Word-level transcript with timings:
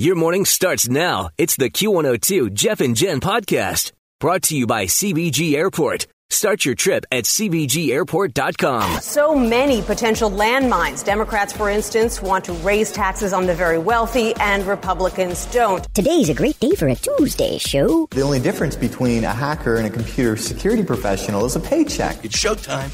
Your 0.00 0.16
morning 0.16 0.46
starts 0.46 0.88
now. 0.88 1.28
It's 1.36 1.56
the 1.56 1.68
Q102 1.68 2.54
Jeff 2.54 2.80
and 2.80 2.96
Jen 2.96 3.20
podcast 3.20 3.92
brought 4.18 4.44
to 4.44 4.56
you 4.56 4.66
by 4.66 4.86
CVG 4.86 5.52
Airport. 5.52 6.06
Start 6.30 6.64
your 6.64 6.74
trip 6.74 7.04
at 7.12 7.24
CVGAirport.com. 7.24 9.02
So 9.02 9.34
many 9.34 9.82
potential 9.82 10.30
landmines. 10.30 11.04
Democrats, 11.04 11.52
for 11.52 11.68
instance, 11.68 12.22
want 12.22 12.46
to 12.46 12.54
raise 12.54 12.90
taxes 12.90 13.34
on 13.34 13.44
the 13.44 13.54
very 13.54 13.76
wealthy, 13.76 14.34
and 14.36 14.66
Republicans 14.66 15.44
don't. 15.52 15.86
Today's 15.92 16.30
a 16.30 16.34
great 16.34 16.58
day 16.60 16.74
for 16.74 16.88
a 16.88 16.94
Tuesday 16.94 17.58
show. 17.58 18.08
The 18.12 18.22
only 18.22 18.40
difference 18.40 18.76
between 18.76 19.24
a 19.24 19.34
hacker 19.34 19.76
and 19.76 19.86
a 19.86 19.90
computer 19.90 20.38
security 20.38 20.82
professional 20.82 21.44
is 21.44 21.56
a 21.56 21.60
paycheck. 21.60 22.24
It's 22.24 22.42
showtime. 22.42 22.88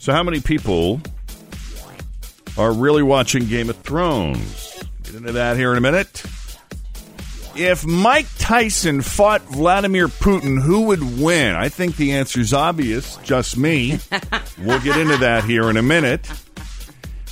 So, 0.00 0.14
how 0.14 0.22
many 0.22 0.40
people 0.40 1.02
are 2.56 2.72
really 2.72 3.02
watching 3.02 3.44
Game 3.44 3.68
of 3.68 3.76
Thrones? 3.80 4.65
Into 5.16 5.32
that 5.32 5.56
here 5.56 5.72
in 5.72 5.78
a 5.78 5.80
minute. 5.80 6.22
If 7.56 7.86
Mike 7.86 8.26
Tyson 8.36 9.00
fought 9.00 9.40
Vladimir 9.42 10.08
Putin, 10.08 10.60
who 10.60 10.82
would 10.82 11.18
win? 11.18 11.54
I 11.54 11.70
think 11.70 11.96
the 11.96 12.12
answer 12.12 12.40
is 12.40 12.52
obvious, 12.52 13.16
just 13.24 13.56
me. 13.56 13.98
we'll 14.58 14.80
get 14.80 14.98
into 14.98 15.16
that 15.16 15.44
here 15.44 15.70
in 15.70 15.78
a 15.78 15.82
minute. 15.82 16.30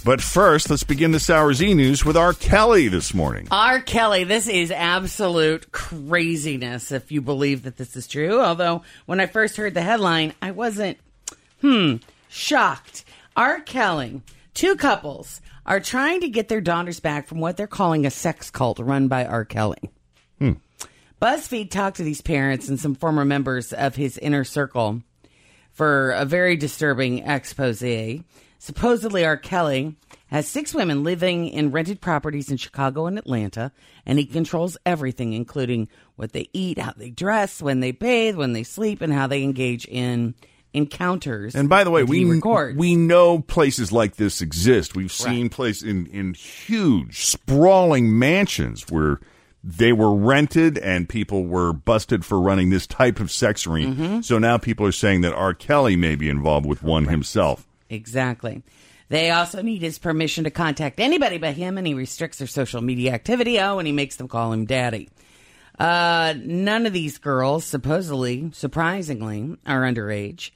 But 0.02 0.22
first, 0.22 0.70
let's 0.70 0.82
begin 0.82 1.12
this 1.12 1.28
hour's 1.28 1.62
e 1.62 1.74
news 1.74 2.06
with 2.06 2.16
R. 2.16 2.32
Kelly 2.32 2.88
this 2.88 3.12
morning. 3.12 3.48
R. 3.50 3.80
Kelly, 3.80 4.24
this 4.24 4.48
is 4.48 4.70
absolute 4.70 5.70
craziness 5.70 6.90
if 6.90 7.12
you 7.12 7.20
believe 7.20 7.64
that 7.64 7.76
this 7.76 7.96
is 7.96 8.06
true. 8.06 8.40
Although, 8.40 8.82
when 9.04 9.20
I 9.20 9.26
first 9.26 9.58
heard 9.58 9.74
the 9.74 9.82
headline, 9.82 10.32
I 10.40 10.52
wasn't, 10.52 10.96
hmm, 11.60 11.96
shocked. 12.30 13.04
R. 13.36 13.60
Kelly, 13.60 14.22
two 14.54 14.76
couples 14.76 15.40
are 15.66 15.80
trying 15.80 16.20
to 16.20 16.28
get 16.28 16.48
their 16.48 16.60
daughters 16.60 17.00
back 17.00 17.26
from 17.26 17.40
what 17.40 17.56
they're 17.56 17.66
calling 17.66 18.06
a 18.06 18.10
sex 18.10 18.50
cult 18.50 18.78
run 18.78 19.08
by 19.08 19.26
R. 19.26 19.44
Kelly. 19.44 19.90
Hmm. 20.38 20.52
BuzzFeed 21.20 21.70
talked 21.70 21.96
to 21.98 22.02
these 22.02 22.20
parents 22.20 22.68
and 22.68 22.78
some 22.78 22.94
former 22.94 23.24
members 23.24 23.72
of 23.72 23.96
his 23.96 24.18
inner 24.18 24.44
circle 24.44 25.02
for 25.72 26.10
a 26.12 26.24
very 26.24 26.56
disturbing 26.56 27.18
expose. 27.26 28.22
Supposedly, 28.58 29.24
R. 29.24 29.36
Kelly 29.36 29.96
has 30.28 30.48
six 30.48 30.72
women 30.72 31.04
living 31.04 31.48
in 31.48 31.70
rented 31.70 32.00
properties 32.00 32.50
in 32.50 32.56
Chicago 32.56 33.06
and 33.06 33.18
Atlanta, 33.18 33.72
and 34.06 34.18
he 34.18 34.24
controls 34.24 34.76
everything, 34.86 35.32
including 35.32 35.88
what 36.16 36.32
they 36.32 36.48
eat, 36.52 36.78
how 36.78 36.92
they 36.96 37.10
dress, 37.10 37.60
when 37.60 37.80
they 37.80 37.92
bathe, 37.92 38.36
when 38.36 38.52
they 38.52 38.62
sleep, 38.62 39.00
and 39.00 39.12
how 39.12 39.26
they 39.26 39.42
engage 39.42 39.86
in 39.86 40.34
encounters. 40.74 41.54
And 41.54 41.68
by 41.68 41.84
the 41.84 41.90
way, 41.90 42.02
we 42.02 42.24
records. 42.24 42.76
we 42.76 42.96
know 42.96 43.38
places 43.38 43.92
like 43.92 44.16
this 44.16 44.42
exist. 44.42 44.94
We've 44.94 45.12
seen 45.12 45.48
places 45.48 45.84
in 45.84 46.06
in 46.06 46.34
huge 46.34 47.24
sprawling 47.24 48.18
mansions 48.18 48.84
where 48.90 49.20
they 49.62 49.92
were 49.94 50.14
rented 50.14 50.76
and 50.76 51.08
people 51.08 51.46
were 51.46 51.72
busted 51.72 52.24
for 52.24 52.38
running 52.38 52.68
this 52.68 52.86
type 52.86 53.18
of 53.18 53.30
sex 53.30 53.66
ring. 53.66 53.94
Mm-hmm. 53.94 54.20
So 54.20 54.38
now 54.38 54.58
people 54.58 54.84
are 54.84 54.92
saying 54.92 55.22
that 55.22 55.32
R. 55.32 55.54
Kelly 55.54 55.96
may 55.96 56.16
be 56.16 56.28
involved 56.28 56.66
with 56.66 56.82
one 56.82 57.06
himself. 57.06 57.66
Exactly. 57.88 58.62
They 59.08 59.30
also 59.30 59.62
need 59.62 59.80
his 59.80 59.98
permission 59.98 60.44
to 60.44 60.50
contact 60.50 60.98
anybody 61.00 61.38
but 61.38 61.54
him, 61.54 61.78
and 61.78 61.86
he 61.86 61.94
restricts 61.94 62.38
their 62.38 62.46
social 62.46 62.80
media 62.80 63.12
activity. 63.12 63.60
Oh, 63.60 63.78
and 63.78 63.86
he 63.86 63.92
makes 63.92 64.16
them 64.16 64.28
call 64.28 64.52
him 64.52 64.66
daddy. 64.66 65.08
Uh, 65.78 66.34
none 66.42 66.86
of 66.86 66.92
these 66.92 67.18
girls, 67.18 67.64
supposedly, 67.64 68.50
surprisingly, 68.52 69.56
are 69.66 69.82
underage, 69.82 70.50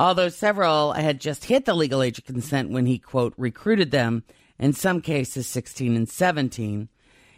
although 0.00 0.30
several 0.30 0.92
had 0.92 1.20
just 1.20 1.44
hit 1.44 1.66
the 1.66 1.74
legal 1.74 2.02
age 2.02 2.18
of 2.18 2.24
consent 2.24 2.70
when 2.70 2.86
he, 2.86 2.98
quote, 2.98 3.34
recruited 3.36 3.90
them, 3.90 4.24
in 4.58 4.72
some 4.72 5.02
cases 5.02 5.46
16 5.46 5.94
and 5.94 6.08
17. 6.08 6.88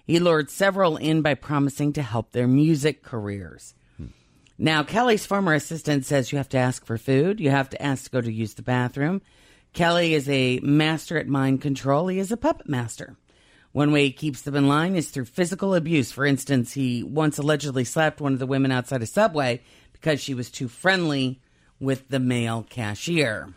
He 0.04 0.20
lured 0.20 0.48
several 0.48 0.96
in 0.96 1.22
by 1.22 1.34
promising 1.34 1.92
to 1.94 2.02
help 2.02 2.30
their 2.30 2.46
music 2.46 3.02
careers. 3.02 3.74
Now, 4.58 4.84
Kelly's 4.84 5.26
former 5.26 5.54
assistant 5.54 6.04
says 6.04 6.30
you 6.30 6.38
have 6.38 6.48
to 6.50 6.58
ask 6.58 6.86
for 6.86 6.98
food, 6.98 7.40
you 7.40 7.50
have 7.50 7.68
to 7.70 7.82
ask 7.82 8.04
to 8.04 8.10
go 8.10 8.20
to 8.20 8.32
use 8.32 8.54
the 8.54 8.62
bathroom. 8.62 9.22
Kelly 9.72 10.14
is 10.14 10.28
a 10.28 10.60
master 10.60 11.18
at 11.18 11.26
mind 11.26 11.62
control. 11.62 12.06
He 12.06 12.20
is 12.20 12.30
a 12.30 12.36
puppet 12.36 12.68
master. 12.68 13.16
One 13.72 13.90
way 13.90 14.04
he 14.04 14.12
keeps 14.12 14.42
them 14.42 14.54
in 14.54 14.68
line 14.68 14.94
is 14.94 15.10
through 15.10 15.24
physical 15.24 15.74
abuse. 15.74 16.12
For 16.12 16.24
instance, 16.24 16.74
he 16.74 17.02
once 17.02 17.38
allegedly 17.38 17.84
slapped 17.84 18.20
one 18.20 18.34
of 18.34 18.38
the 18.38 18.46
women 18.46 18.70
outside 18.70 19.02
a 19.02 19.06
subway 19.06 19.62
because 19.92 20.20
she 20.20 20.34
was 20.34 20.50
too 20.50 20.68
friendly 20.68 21.40
with 21.82 22.08
the 22.08 22.18
male 22.20 22.64
cashier. 22.70 23.48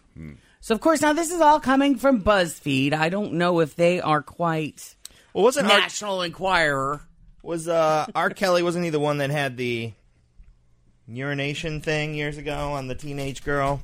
So, 0.59 0.74
of 0.74 0.81
course, 0.81 1.02
now 1.02 1.13
this 1.13 1.31
is 1.31 1.40
all 1.41 1.59
coming 1.59 1.96
from 1.97 2.22
BuzzFeed. 2.24 2.91
I 2.94 3.09
don't 3.09 3.34
know 3.34 3.59
if 3.59 3.75
they 3.75 4.02
are 4.02 4.22
quite 4.24 4.96
Well, 5.34 5.44
wasn't 5.44 5.69
R- 5.72 5.78
National 5.80 6.24
Enquirer. 6.24 7.02
was 7.44 7.68
uh, 7.68 8.08
R. 8.16 8.31
Kelly 8.31 8.64
wasn't 8.64 8.84
he 8.85 8.90
the 8.90 9.00
one 9.00 9.19
that 9.19 9.30
had 9.30 9.56
the 9.58 9.94
urination 11.08 11.81
thing 11.81 12.16
years 12.16 12.38
ago 12.38 12.74
on 12.74 12.88
the 12.88 12.96
teenage 12.96 13.44
girl? 13.44 13.81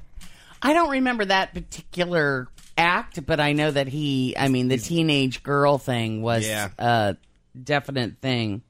I 0.62 0.74
don't 0.74 0.90
remember 0.92 1.26
that 1.26 1.54
particular 1.54 2.48
act, 2.78 3.26
but 3.26 3.40
I 3.40 3.54
know 3.54 3.72
that 3.72 3.88
he, 3.88 4.36
I 4.38 4.48
mean, 4.48 4.68
the 4.68 4.78
teenage 4.78 5.44
girl 5.44 5.78
thing 5.78 6.22
was 6.22 6.46
Yeah. 6.48 6.70
a 6.80 7.18
definite 7.62 8.18
thing. 8.22 8.62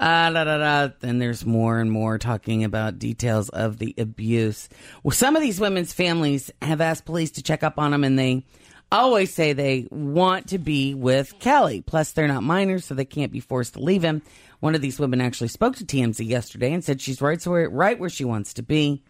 Uh, 0.00 0.30
da, 0.30 0.44
da, 0.44 0.58
da. 0.58 0.94
Then 1.00 1.18
there's 1.18 1.44
more 1.44 1.78
and 1.78 1.90
more 1.90 2.18
talking 2.18 2.62
about 2.62 2.98
details 2.98 3.48
of 3.48 3.78
the 3.78 3.94
abuse. 3.98 4.68
Well, 5.02 5.12
some 5.12 5.34
of 5.34 5.42
these 5.42 5.58
women's 5.60 5.92
families 5.92 6.50
have 6.62 6.80
asked 6.80 7.04
police 7.04 7.32
to 7.32 7.42
check 7.42 7.62
up 7.62 7.78
on 7.78 7.90
them, 7.90 8.04
and 8.04 8.18
they 8.18 8.44
always 8.92 9.34
say 9.34 9.52
they 9.52 9.88
want 9.90 10.48
to 10.48 10.58
be 10.58 10.94
with 10.94 11.38
Kelly. 11.40 11.80
Plus, 11.80 12.12
they're 12.12 12.28
not 12.28 12.42
minors, 12.42 12.84
so 12.84 12.94
they 12.94 13.04
can't 13.04 13.32
be 13.32 13.40
forced 13.40 13.74
to 13.74 13.80
leave 13.80 14.02
him. 14.02 14.22
One 14.60 14.74
of 14.74 14.80
these 14.80 14.98
women 14.98 15.20
actually 15.20 15.48
spoke 15.48 15.76
to 15.76 15.84
TMZ 15.84 16.26
yesterday 16.26 16.72
and 16.72 16.84
said 16.84 17.00
she's 17.00 17.20
right 17.20 17.44
where, 17.46 17.68
right 17.68 17.98
where 17.98 18.10
she 18.10 18.24
wants 18.24 18.54
to 18.54 18.62
be, 18.62 19.02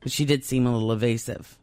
but 0.00 0.10
she 0.10 0.24
did 0.24 0.44
seem 0.44 0.66
a 0.66 0.72
little 0.72 0.92
evasive. 0.92 1.58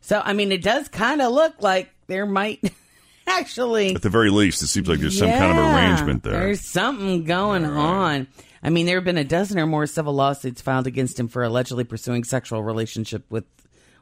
So, 0.00 0.22
I 0.24 0.32
mean, 0.34 0.52
it 0.52 0.62
does 0.62 0.88
kind 0.88 1.20
of 1.20 1.32
look 1.32 1.54
like 1.60 1.90
there 2.06 2.26
might 2.26 2.62
actually 3.38 3.94
At 3.94 4.02
the 4.02 4.10
very 4.10 4.30
least, 4.30 4.62
it 4.62 4.68
seems 4.68 4.88
like 4.88 5.00
there's 5.00 5.18
some 5.18 5.30
kind 5.30 5.58
of 5.58 5.58
arrangement 5.58 6.22
there. 6.22 6.32
There's 6.32 6.60
something 6.60 7.24
going 7.24 7.64
on. 7.64 8.28
I 8.62 8.70
mean, 8.70 8.86
there 8.86 8.96
have 8.96 9.04
been 9.04 9.18
a 9.18 9.24
dozen 9.24 9.58
or 9.58 9.66
more 9.66 9.86
civil 9.86 10.12
lawsuits 10.12 10.60
filed 10.60 10.86
against 10.86 11.20
him 11.20 11.28
for 11.28 11.44
allegedly 11.44 11.84
pursuing 11.84 12.24
sexual 12.24 12.62
relationship 12.62 13.24
with 13.30 13.44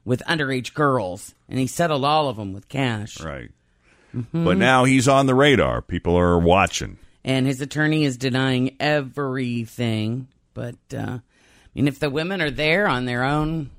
with 0.05 0.23
underage 0.29 0.75
girls, 0.75 1.35
and 1.49 1.59
he 1.59 1.67
settled 1.67 2.05
all 2.05 2.29
of 2.29 2.37
them 2.37 2.53
with 2.53 2.69
cash. 2.69 3.21
Right. 3.21 3.51
Mm-hmm. 4.15 4.45
But 4.45 4.59
now 4.59 4.85
he's 4.85 5.09
on 5.09 5.27
the 5.27 5.35
radar. 5.35 5.81
People 5.81 6.17
are 6.17 6.39
watching. 6.39 6.99
And 7.25 7.47
his 7.47 7.63
attorney 7.63 8.05
is 8.05 8.19
denying 8.19 8.77
everything. 8.79 10.29
But 10.53 10.77
uh, 10.95 11.19
I 11.19 11.21
mean, 11.75 11.89
if 11.89 11.99
the 11.99 12.11
women 12.11 12.43
are 12.43 12.51
there 12.51 12.87
on 12.87 13.07
their 13.07 13.25
own, 13.25 13.71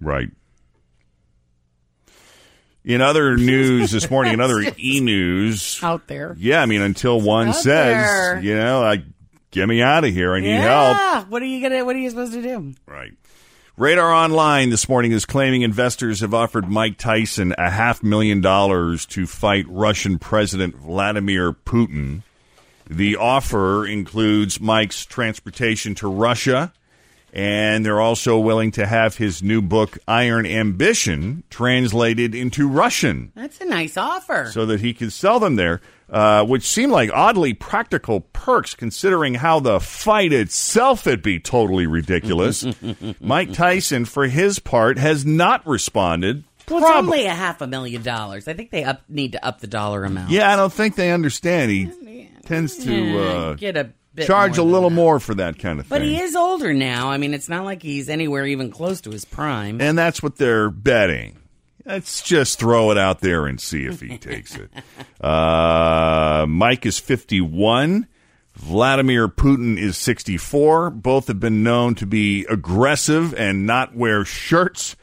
Right. 0.00 0.30
In 2.84 3.00
other 3.00 3.36
news 3.36 3.90
this 3.90 4.10
morning, 4.10 4.34
in 4.34 4.40
other 4.40 4.64
e 4.78 5.00
news, 5.00 5.80
out 5.82 6.06
there, 6.06 6.34
yeah, 6.38 6.62
I 6.62 6.66
mean, 6.66 6.80
until 6.82 7.20
one 7.20 7.48
out 7.48 7.56
says, 7.56 8.06
there. 8.06 8.40
you 8.40 8.54
know, 8.56 8.80
like, 8.80 9.02
get 9.50 9.68
me 9.68 9.82
out 9.82 10.04
of 10.04 10.12
here, 10.12 10.34
I 10.34 10.40
need 10.40 10.48
yeah. 10.48 11.12
help. 11.12 11.28
What 11.28 11.42
are 11.42 11.46
you 11.46 11.60
gonna? 11.60 11.84
What 11.84 11.94
are 11.96 11.98
you 11.98 12.10
supposed 12.10 12.32
to 12.32 12.42
do? 12.42 12.74
Right. 12.86 13.12
Radar 13.76 14.12
Online 14.12 14.68
this 14.68 14.90
morning 14.90 15.12
is 15.12 15.24
claiming 15.24 15.62
investors 15.62 16.20
have 16.20 16.34
offered 16.34 16.68
Mike 16.68 16.98
Tyson 16.98 17.54
a 17.56 17.70
half 17.70 18.02
million 18.02 18.42
dollars 18.42 19.06
to 19.06 19.26
fight 19.26 19.64
Russian 19.68 20.18
President 20.18 20.76
Vladimir 20.76 21.52
Putin. 21.54 22.22
The 22.90 23.16
offer 23.16 23.86
includes 23.86 24.60
Mike's 24.60 25.06
transportation 25.06 25.94
to 25.94 26.08
Russia, 26.08 26.74
and 27.32 27.84
they're 27.86 28.00
also 28.00 28.38
willing 28.38 28.70
to 28.72 28.86
have 28.86 29.16
his 29.16 29.42
new 29.42 29.62
book, 29.62 29.98
Iron 30.08 30.46
Ambition, 30.46 31.44
translated 31.50 32.34
into 32.34 32.68
Russian 32.68 33.32
That's 33.34 33.60
a 33.60 33.64
nice 33.64 33.96
offer. 33.96 34.50
so 34.52 34.66
that 34.66 34.80
he 34.80 34.92
could 34.94 35.12
sell 35.12 35.38
them 35.40 35.56
there, 35.56 35.80
uh, 36.08 36.44
which 36.44 36.64
seemed 36.64 36.92
like 36.92 37.10
oddly 37.12 37.54
practical 37.54 38.20
perks 38.20 38.74
considering 38.74 39.34
how 39.34 39.60
the 39.60 39.78
fight 39.80 40.32
itself 40.32 41.06
would 41.06 41.22
be 41.22 41.38
totally 41.38 41.86
ridiculous. 41.86 42.66
Mike 43.20 43.52
Tyson, 43.52 44.04
for 44.04 44.26
his 44.26 44.58
part, 44.58 44.98
has 44.98 45.24
not 45.24 45.66
responded. 45.66 46.44
well, 46.68 46.78
it's 46.80 46.90
only 46.90 47.26
a 47.26 47.34
half 47.34 47.60
a 47.60 47.66
million 47.66 48.02
dollars. 48.02 48.48
I 48.48 48.54
think 48.54 48.70
they 48.70 48.84
up, 48.84 49.02
need 49.08 49.32
to 49.32 49.44
up 49.44 49.60
the 49.60 49.66
dollar 49.66 50.04
amount. 50.04 50.30
yeah, 50.30 50.52
I 50.52 50.56
don't 50.56 50.72
think 50.72 50.96
they 50.96 51.12
understand. 51.12 51.70
He 51.70 52.28
tends 52.44 52.76
to 52.84 53.18
uh, 53.20 53.52
get 53.54 53.76
a 53.76 53.90
charge 54.18 54.58
a 54.58 54.62
little 54.62 54.90
more 54.90 55.20
for 55.20 55.34
that 55.36 55.58
kind 55.58 55.78
of 55.80 55.86
thing. 55.86 55.98
But 55.98 56.02
he 56.02 56.20
is 56.20 56.34
older 56.36 56.72
now. 56.72 57.10
I 57.10 57.16
mean, 57.16 57.32
it's 57.34 57.48
not 57.48 57.64
like 57.64 57.82
he's 57.82 58.08
anywhere 58.08 58.46
even 58.46 58.70
close 58.70 59.00
to 59.02 59.10
his 59.10 59.24
prime. 59.24 59.80
and 59.80 59.96
that's 59.98 60.22
what 60.22 60.36
they're 60.36 60.70
betting. 60.70 61.36
Let's 61.86 62.22
just 62.22 62.58
throw 62.58 62.90
it 62.90 62.98
out 62.98 63.20
there 63.20 63.46
and 63.46 63.60
see 63.60 63.84
if 63.86 64.00
he 64.00 64.18
takes 64.18 64.54
it. 64.56 64.70
Uh, 65.24 66.46
Mike 66.48 66.84
is 66.86 66.98
51. 66.98 68.06
Vladimir 68.54 69.28
Putin 69.28 69.78
is 69.78 69.96
64. 69.96 70.90
Both 70.90 71.28
have 71.28 71.40
been 71.40 71.62
known 71.62 71.94
to 71.96 72.06
be 72.06 72.44
aggressive 72.50 73.32
and 73.34 73.66
not 73.66 73.94
wear 73.96 74.24
shirts. 74.24 74.96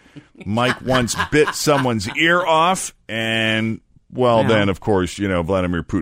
Mike 0.45 0.81
once 0.81 1.15
bit 1.31 1.55
someone's 1.55 2.07
ear 2.17 2.45
off, 2.45 2.93
and, 3.09 3.81
well, 4.11 4.43
Wow. 4.43 4.47
then, 4.47 4.69
of 4.69 4.79
course, 4.79 5.17
you 5.17 5.27
know, 5.27 5.41
Vladimir 5.43 5.83
Putin. 5.83 6.01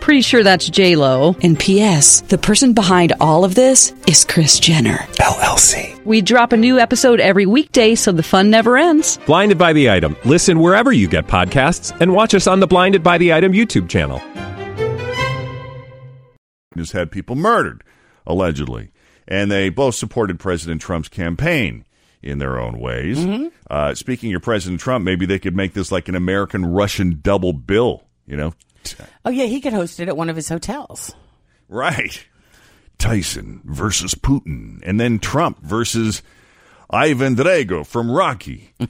Pretty 0.00 0.22
sure 0.22 0.42
that's 0.42 0.68
J 0.68 0.96
Lo. 0.96 1.36
And 1.42 1.58
P.S. 1.58 2.22
The 2.22 2.38
person 2.38 2.72
behind 2.72 3.12
all 3.20 3.44
of 3.44 3.54
this 3.54 3.92
is 4.08 4.24
Kris 4.24 4.58
Jenner 4.58 4.96
LLC. 5.18 6.04
We 6.04 6.22
drop 6.22 6.52
a 6.52 6.56
new 6.56 6.78
episode 6.78 7.20
every 7.20 7.46
weekday, 7.46 7.94
so 7.94 8.10
the 8.10 8.22
fun 8.22 8.50
never 8.50 8.76
ends. 8.76 9.18
Blinded 9.26 9.58
by 9.58 9.72
the 9.72 9.90
item. 9.90 10.16
Listen 10.24 10.58
wherever 10.58 10.90
you 10.90 11.06
get 11.06 11.26
podcasts, 11.26 11.96
and 12.00 12.12
watch 12.12 12.34
us 12.34 12.46
on 12.46 12.60
the 12.60 12.66
Blinded 12.66 13.02
by 13.02 13.18
the 13.18 13.32
Item 13.32 13.52
YouTube 13.52 13.88
channel. 13.88 14.20
has 16.76 16.92
had 16.92 17.10
people 17.10 17.36
murdered, 17.36 17.84
allegedly. 18.26 18.90
And 19.28 19.50
they 19.50 19.68
both 19.68 19.94
supported 19.94 20.40
President 20.40 20.80
Trump's 20.80 21.08
campaign 21.08 21.84
in 22.22 22.38
their 22.38 22.58
own 22.58 22.78
ways. 22.78 23.18
Mm-hmm. 23.18 23.48
Uh, 23.68 23.94
speaking 23.94 24.34
of 24.34 24.42
President 24.42 24.80
Trump, 24.80 25.04
maybe 25.04 25.26
they 25.26 25.38
could 25.38 25.54
make 25.54 25.74
this 25.74 25.92
like 25.92 26.08
an 26.08 26.14
American 26.14 26.66
Russian 26.66 27.20
double 27.22 27.52
bill, 27.52 28.06
you 28.26 28.36
know? 28.36 28.54
Oh 29.24 29.30
yeah, 29.30 29.44
he 29.46 29.60
could 29.60 29.72
host 29.72 30.00
it 30.00 30.08
at 30.08 30.16
one 30.16 30.28
of 30.30 30.36
his 30.36 30.48
hotels. 30.48 31.14
Right. 31.68 32.24
Tyson 32.98 33.62
versus 33.64 34.14
Putin, 34.14 34.80
and 34.84 35.00
then 35.00 35.18
Trump 35.18 35.62
versus 35.62 36.22
Ivan 36.90 37.34
Drago 37.36 37.86
from 37.86 38.10
Rocky. 38.10 38.74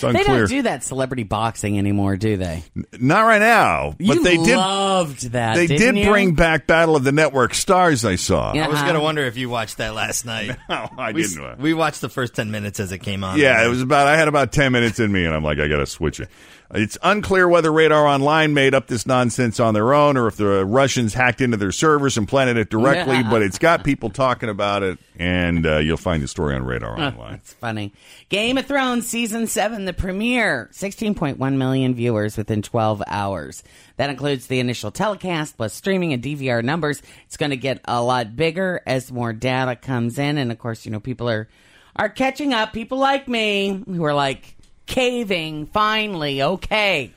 It's 0.00 0.02
They 0.02 0.20
unclear. 0.20 0.38
don't 0.38 0.48
do 0.48 0.62
that 0.62 0.84
celebrity 0.84 1.24
boxing 1.24 1.76
anymore, 1.76 2.16
do 2.16 2.36
they? 2.36 2.62
Not 3.00 3.22
right 3.22 3.40
now, 3.40 3.96
but 3.98 4.06
you 4.06 4.22
they 4.22 4.36
did. 4.36 4.56
loved 4.56 5.32
that. 5.32 5.56
They 5.56 5.66
didn't 5.66 5.96
did 5.96 6.04
you? 6.04 6.10
bring 6.12 6.34
back 6.36 6.68
Battle 6.68 6.94
of 6.94 7.02
the 7.02 7.10
Network 7.10 7.52
Stars. 7.52 8.04
I 8.04 8.14
saw. 8.14 8.52
Yeah. 8.54 8.66
I 8.66 8.68
was 8.68 8.76
Uh-huh. 8.76 8.86
gonna 8.86 9.00
wonder 9.00 9.24
if 9.24 9.36
you 9.36 9.48
watched 9.50 9.78
that 9.78 9.94
last 9.96 10.24
night. 10.24 10.56
No, 10.68 10.88
I 10.96 11.10
we, 11.10 11.22
didn't. 11.22 11.58
We 11.58 11.74
watched 11.74 12.00
the 12.00 12.08
first 12.08 12.36
ten 12.36 12.52
minutes 12.52 12.78
as 12.78 12.92
it 12.92 12.98
came 12.98 13.24
on. 13.24 13.40
Yeah, 13.40 13.64
it 13.66 13.68
was 13.68 13.82
about. 13.82 14.06
I 14.06 14.16
had 14.16 14.28
about 14.28 14.52
ten 14.52 14.70
minutes 14.70 15.00
in 15.00 15.10
me, 15.10 15.24
and 15.24 15.34
I'm 15.34 15.42
like, 15.42 15.58
I 15.58 15.66
got 15.66 15.78
to 15.78 15.86
switch 15.86 16.20
it. 16.20 16.28
It's 16.70 16.98
unclear 17.02 17.48
whether 17.48 17.72
Radar 17.72 18.06
Online 18.06 18.52
made 18.52 18.74
up 18.74 18.88
this 18.88 19.06
nonsense 19.06 19.58
on 19.58 19.72
their 19.72 19.94
own, 19.94 20.18
or 20.18 20.26
if 20.26 20.36
the 20.36 20.66
Russians 20.66 21.14
hacked 21.14 21.40
into 21.40 21.56
their 21.56 21.72
servers 21.72 22.18
and 22.18 22.28
planted 22.28 22.58
it 22.58 22.68
directly. 22.68 23.22
but 23.22 23.40
it's 23.40 23.56
got 23.56 23.84
people 23.84 24.10
talking 24.10 24.50
about 24.50 24.82
it, 24.82 24.98
and 25.18 25.66
uh, 25.66 25.78
you'll 25.78 25.96
find 25.96 26.22
the 26.22 26.28
story 26.28 26.54
on 26.54 26.64
Radar 26.64 27.00
Online. 27.00 27.34
It's 27.36 27.54
funny. 27.54 27.94
Game 28.28 28.58
of 28.58 28.66
Thrones 28.66 29.08
season 29.08 29.46
seven, 29.46 29.86
the 29.86 29.94
premiere, 29.94 30.68
sixteen 30.70 31.14
point 31.14 31.38
one 31.38 31.56
million 31.56 31.94
viewers 31.94 32.36
within 32.36 32.60
twelve 32.60 33.02
hours. 33.06 33.62
That 33.96 34.10
includes 34.10 34.48
the 34.48 34.60
initial 34.60 34.90
telecast 34.90 35.56
plus 35.56 35.72
streaming 35.72 36.12
and 36.12 36.22
DVR 36.22 36.62
numbers. 36.62 37.00
It's 37.24 37.38
going 37.38 37.50
to 37.50 37.56
get 37.56 37.80
a 37.86 38.02
lot 38.02 38.36
bigger 38.36 38.82
as 38.86 39.10
more 39.10 39.32
data 39.32 39.74
comes 39.74 40.18
in, 40.18 40.36
and 40.36 40.52
of 40.52 40.58
course, 40.58 40.84
you 40.84 40.92
know 40.92 41.00
people 41.00 41.30
are 41.30 41.48
are 41.96 42.10
catching 42.10 42.52
up. 42.52 42.74
People 42.74 42.98
like 42.98 43.26
me 43.26 43.82
who 43.86 44.04
are 44.04 44.12
like 44.14 44.54
caving. 44.88 45.66
Finally, 45.66 46.42
okay. 46.42 47.12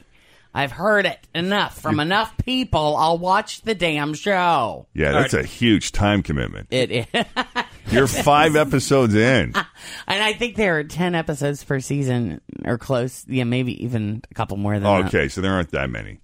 I've 0.53 0.71
heard 0.71 1.06
it 1.06 1.19
enough 1.33 1.79
from 1.79 2.00
enough 2.01 2.35
people. 2.38 2.97
I'll 2.97 3.18
watch 3.18 3.62
the 3.62 3.73
damn 3.73 4.13
show. 4.13 4.85
Yeah, 4.94 5.13
that's 5.13 5.33
a 5.33 5.44
huge 5.44 5.94
time 5.94 6.23
commitment. 6.23 6.68
It 6.71 6.91
is. 6.91 7.06
You're 7.91 8.07
five 8.07 8.56
episodes 8.56 9.15
in. 9.15 9.53
And 10.07 10.23
I 10.23 10.33
think 10.33 10.57
there 10.57 10.77
are 10.77 10.83
10 10.83 11.15
episodes 11.15 11.63
per 11.63 11.79
season 11.79 12.41
or 12.65 12.77
close. 12.77 13.25
Yeah, 13.27 13.45
maybe 13.45 13.83
even 13.83 14.21
a 14.29 14.33
couple 14.33 14.57
more 14.57 14.73
than 14.73 14.83
that. 14.83 15.06
Okay, 15.07 15.27
so 15.27 15.41
there 15.41 15.53
aren't 15.53 15.71
that 15.71 15.89
many. 15.89 16.19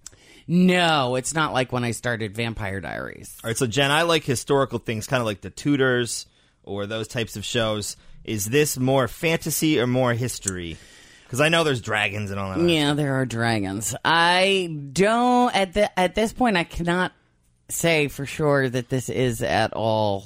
No, 0.48 1.16
it's 1.16 1.34
not 1.34 1.54
like 1.54 1.72
when 1.72 1.84
I 1.84 1.92
started 1.92 2.36
Vampire 2.36 2.80
Diaries. 2.82 3.36
All 3.44 3.50
right, 3.50 3.58
so 3.58 3.66
Jen, 3.66 3.90
I 3.92 4.04
like 4.04 4.24
historical 4.24 4.80
things, 4.80 5.08
kind 5.08 5.22
of 5.22 5.26
like 5.26 5.42
the 5.42 5.50
Tudors 5.50 6.28
or 6.64 6.86
those 6.86 7.08
types 7.08 7.36
of 7.36 7.44
shows. 7.44 7.98
Is 8.24 8.46
this 8.46 8.78
more 8.78 9.08
fantasy 9.08 9.80
or 9.80 9.88
more 9.88 10.14
history? 10.14 10.78
Because 11.28 11.42
I 11.42 11.50
know 11.50 11.64
there's 11.66 11.82
dragons 11.82 12.32
and 12.32 12.40
all 12.40 12.56
that. 12.58 12.70
Yeah, 12.70 12.94
there 12.94 13.16
are 13.16 13.26
dragons. 13.26 13.94
I 14.06 14.74
don't 14.94 15.54
at 15.54 15.74
the 15.74 16.00
at 16.00 16.16
this 16.16 16.32
point 16.32 16.56
I 16.56 16.64
cannot 16.64 17.12
say 17.70 18.08
for 18.08 18.26
sure 18.26 18.70
that 18.70 18.88
this 18.88 19.10
is 19.10 19.44
at 19.44 19.74
all 19.74 20.24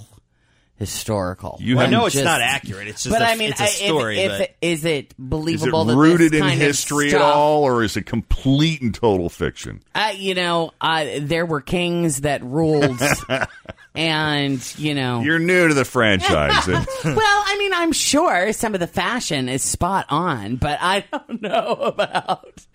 historical. 0.78 1.58
You 1.62 1.78
I 1.78 1.84
have- 1.84 1.92
know 1.92 2.06
it's 2.08 2.16
not 2.16 2.42
accurate. 2.42 2.88
It's 2.88 3.04
just 3.04 3.14
but 3.14 3.22
a, 3.22 3.28
I 3.30 3.36
mean, 3.36 3.50
it's 3.52 3.60
a 3.60 3.64
I- 3.64 3.68
story. 3.68 4.20
If, 4.20 4.32
but 4.32 4.42
if, 4.42 4.50
is 4.62 4.86
it 4.86 5.14
believable 5.18 5.86
that 5.86 5.96
rooted 5.96 6.32
this 6.32 6.40
in 6.42 6.48
kind 6.48 6.60
of 6.62 6.68
history 6.68 7.14
at 7.14 7.22
all, 7.22 7.64
or 7.64 7.84
is 7.84 7.98
it 7.98 8.06
complete 8.08 8.82
and 8.82 8.94
total 8.94 9.30
fiction? 9.30 9.84
Uh, 9.94 10.14
you 10.16 10.34
know, 10.34 10.72
uh, 10.82 11.06
there 11.20 11.46
were 11.46 11.62
kings 11.62 12.22
that 12.22 12.44
ruled, 12.44 13.00
and 13.96 14.80
you 14.80 14.94
know, 14.96 15.22
You're 15.22 15.40
new 15.40 15.68
to 15.68 15.74
the 15.74 15.86
franchise. 15.86 16.68
and- 16.68 16.88
well, 17.04 17.44
I 17.46 17.56
mean, 17.58 17.74
I'm 17.74 17.92
sure 17.92 18.54
some 18.54 18.74
of 18.74 18.80
the 18.80 18.88
fashion 18.88 19.50
is 19.50 19.62
spot 19.64 20.06
on, 20.10 20.56
but 20.56 20.78
I 20.82 21.06
don't 21.12 21.42
know 21.42 21.74
about. 21.74 22.66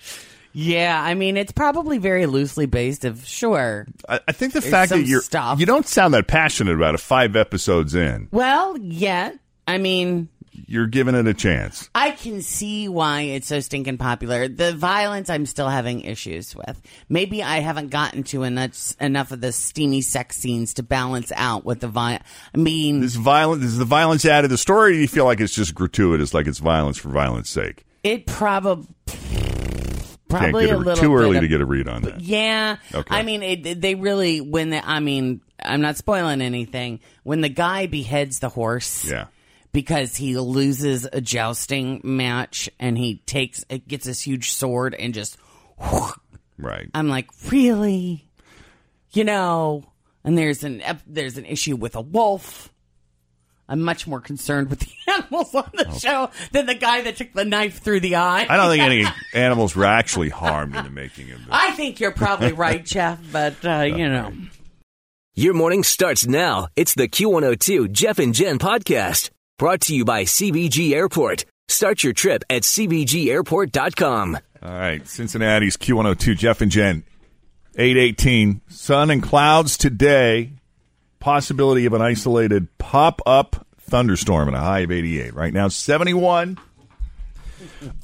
Yeah, 0.53 0.99
I 1.03 1.13
mean, 1.15 1.37
it's 1.37 1.53
probably 1.53 1.99
very 1.99 2.25
loosely 2.25 2.65
based. 2.65 3.05
Of 3.05 3.27
sure. 3.27 3.87
I, 4.09 4.21
I 4.27 4.33
think 4.33 4.55
the 4.55 4.63
fact 4.63 4.91
that 4.91 5.03
you're 5.03 5.21
stuff. 5.21 5.61
you 5.61 5.67
don't 5.67 5.87
sound 5.87 6.15
that 6.15 6.27
passionate 6.29 6.75
about 6.75 6.95
it 6.95 7.01
five 7.01 7.37
episodes 7.37 7.95
in. 7.95 8.29
Well, 8.33 8.79
yeah. 8.79 9.33
I 9.69 9.77
mean, 9.79 10.29
You're 10.67 10.87
giving 10.87 11.15
it 11.15 11.27
a 11.27 11.35
chance. 11.35 11.91
I 11.95 12.13
can 12.13 12.43
see 12.43 12.89
why 12.89 13.23
it's 13.23 13.47
so 13.47 13.61
stinking 13.61 13.99
popular. 13.99 14.49
The 14.49 14.73
violence, 14.73 15.29
I'm 15.31 15.47
still 15.47 15.69
having 15.69 16.01
issues 16.01 16.55
with. 16.55 16.81
Maybe 17.09 17.43
I 17.43 17.59
haven't 17.59 17.91
gotten 17.91 18.23
to 18.25 18.43
enough 18.43 18.93
enough 19.01 19.33
of 19.33 19.41
the 19.41 19.53
steamy 19.53 20.01
sex 20.01 20.37
scenes 20.37 20.75
to 20.75 20.83
balance 20.83 21.33
out 21.37 21.65
with 21.65 21.81
the 21.81 21.89
violence. 21.89 22.25
I 22.55 22.59
mean, 22.59 23.01
This 23.01 23.17
violent 23.17 23.63
is 23.63 23.79
the 23.79 23.85
violence 23.85 24.25
added 24.25 24.49
to 24.49 24.53
the 24.53 24.59
story. 24.59 24.91
Or 24.91 24.95
do 24.95 25.01
you 25.01 25.09
feel 25.09 25.25
like 25.25 25.41
it's 25.41 25.55
just 25.55 25.75
gratuitous, 25.75 26.33
like 26.35 26.47
it's 26.47 26.59
violence 26.59 26.99
for 26.99 27.09
violence 27.09 27.51
sake? 27.51 27.85
it 28.07 28.25
probably 28.25 28.87
probably 30.29 30.71
a 30.71 30.77
a, 30.77 30.79
little 30.79 30.97
too 30.97 31.15
early 31.15 31.35
bit 31.35 31.41
to 31.41 31.49
get 31.49 31.61
a 31.61 31.67
read 31.67 31.89
on 31.89 32.03
that. 32.03 32.21
Yeah. 32.21 32.77
Okay. 32.95 33.15
I 33.15 33.23
mean, 33.23 33.43
it, 33.43 33.81
they 33.81 33.95
really, 33.95 34.41
when 34.41 34.71
the, 34.71 34.87
I 34.89 35.01
mean, 35.01 35.41
I'm 35.61 35.81
not 35.81 35.97
spoiling 35.97 36.41
anything. 36.41 37.01
When 37.25 37.41
the 37.41 37.49
guy 37.49 37.87
beheads 37.87 38.39
the 38.39 38.49
horse. 38.49 39.05
Yeah. 39.05 39.27
Because 39.77 40.17
he 40.17 40.39
loses 40.39 41.07
a 41.13 41.21
jousting 41.21 42.01
match 42.03 42.71
and 42.81 42.97
he 42.97 43.17
takes, 43.27 43.63
it 43.69 43.87
gets 43.87 44.07
this 44.07 44.23
huge 44.23 44.53
sword 44.53 44.95
and 44.95 45.13
just, 45.13 45.37
Right. 46.57 46.89
I'm 46.95 47.09
like, 47.09 47.29
really? 47.51 48.27
You 49.13 49.25
know, 49.25 49.85
and 50.25 50.39
there's 50.39 50.65
an, 50.65 50.83
there's 51.07 51.37
an 51.37 51.45
issue 51.45 51.77
with 51.77 51.95
a 51.95 52.01
wolf. 52.01 52.73
I'm 53.69 53.83
much 53.83 54.07
more 54.07 54.19
concerned 54.23 54.71
with 54.71 54.79
the 54.81 54.89
animals 55.13 55.55
on 55.55 55.71
the 55.75 55.91
show 55.99 56.31
than 56.53 56.65
the 56.65 56.75
guy 56.75 57.03
that 57.03 57.17
took 57.17 57.35
the 57.35 57.45
knife 57.45 57.81
through 57.83 58.01
the 58.01 58.17
eye. 58.17 58.47
I 58.49 58.57
don't 58.57 58.71
think 58.71 58.83
any 58.83 59.05
animals 59.35 59.77
were 59.77 59.85
actually 59.85 60.31
harmed 60.31 60.75
in 60.75 60.85
the 60.85 60.91
making 60.91 61.33
of 61.33 61.41
this. 61.41 61.49
I 61.51 61.73
think 61.73 62.01
you're 62.01 62.13
probably 62.13 62.53
right, 62.55 62.83
Jeff, 62.83 63.21
but 63.31 63.63
uh, 63.63 63.83
you 63.83 64.09
know. 64.09 64.33
Your 65.35 65.53
morning 65.53 65.83
starts 65.83 66.27
now. 66.27 66.69
It's 66.77 66.95
the 66.95 67.09
Q102 67.09 67.93
Jeff 67.93 68.19
and 68.19 68.33
Jen 68.33 68.59
podcast 68.59 69.29
brought 69.59 69.81
to 69.83 69.95
you 69.95 70.05
by 70.05 70.25
CVG 70.25 70.93
Airport. 70.93 71.45
Start 71.69 72.05
your 72.05 72.13
trip 72.13 72.45
at 72.51 72.63
CVGAirport.com. 72.63 74.39
All 74.63 74.71
right, 74.73 75.07
Cincinnati's 75.07 75.77
Q102, 75.77 76.37
Jeff 76.37 76.61
and 76.61 76.71
Jen. 76.71 77.05
818, 77.79 78.63
sun 78.69 79.11
and 79.11 79.23
clouds 79.23 79.77
today. 79.77 80.53
Possibility 81.19 81.87
of 81.87 81.93
an 81.93 82.03
isolated 82.03 82.69
pop 82.79 83.21
up 83.27 83.67
thunderstorm 83.81 84.49
and 84.49 84.57
a 84.57 84.61
high 84.61 84.81
of 84.81 84.91
88. 84.91 85.35
Right 85.35 85.53
now, 85.53 85.69
71. 85.69 86.59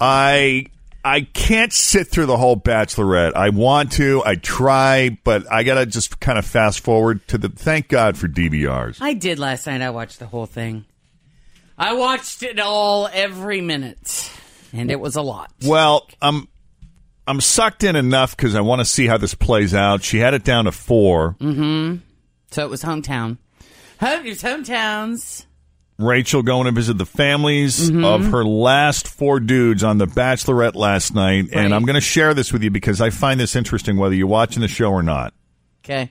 I 0.01 0.67
I 1.05 1.23
can't 1.23 1.73
sit 1.73 2.09
through 2.09 2.27
the 2.27 2.37
whole 2.37 2.57
Bachelorette. 2.57 3.35
I 3.35 3.51
want 3.51 3.93
to, 3.93 4.23
I 4.25 4.37
try, 4.37 5.19
but 5.25 5.51
I 5.51 5.63
gotta 5.63 5.87
just 5.87 6.21
kind 6.21 6.39
of 6.39 6.45
fast 6.45 6.81
forward 6.81 7.27
to 7.29 7.39
the. 7.39 7.49
Thank 7.49 7.89
God 7.89 8.17
for 8.17 8.29
DVRs. 8.29 8.99
I 9.01 9.15
did 9.15 9.39
last 9.39 9.67
night. 9.67 9.83
I 9.83 9.91
watched 9.91 10.19
the 10.19 10.27
whole 10.27 10.47
thing. 10.47 10.85
I 11.83 11.95
watched 11.95 12.43
it 12.43 12.61
all 12.61 13.09
every 13.13 13.61
minute, 13.61 14.31
and 14.73 14.91
it 14.91 15.01
was 15.01 15.17
a 15.17 15.23
lot. 15.23 15.51
Well, 15.65 16.09
I'm 16.21 16.47
I'm 17.27 17.41
sucked 17.41 17.83
in 17.85 17.97
enough 17.97 18.37
because 18.37 18.55
I 18.55 18.61
want 18.61 18.81
to 18.81 18.85
see 18.85 19.07
how 19.07 19.17
this 19.19 19.35
plays 19.35 19.75
out. 19.75 20.03
She 20.03 20.19
had 20.19 20.35
it 20.35 20.45
down 20.45 20.67
to 20.67 20.73
four. 20.73 21.37
Mm-hmm. 21.41 21.97
So 22.51 22.65
it 22.65 22.71
was 22.71 22.83
hometown. 22.83 23.39
Home, 24.01 24.27
it's 24.27 24.43
hometowns. 24.43 25.45
Rachel 25.99 26.43
going 26.43 26.65
to 26.67 26.73
visit 26.73 26.99
the 26.99 27.07
families 27.07 27.91
Mhm. 27.91 28.05
of 28.05 28.27
her 28.33 28.45
last 28.45 29.07
four 29.07 29.39
dudes 29.41 29.85
on 29.85 29.99
The 29.99 30.07
Bachelorette 30.07 30.75
last 30.75 31.15
night. 31.15 31.45
Right. 31.45 31.55
And 31.65 31.75
I'm 31.75 31.85
going 31.85 31.95
to 31.95 32.01
share 32.01 32.35
this 32.35 32.53
with 32.53 32.63
you 32.65 32.71
because 32.71 33.01
I 33.01 33.11
find 33.11 33.39
this 33.39 33.55
interesting 33.55 33.97
whether 33.97 34.15
you're 34.15 34.27
watching 34.27 34.63
the 34.63 34.69
show 34.69 34.91
or 34.91 35.03
not. 35.03 35.33
Okay. 35.85 36.11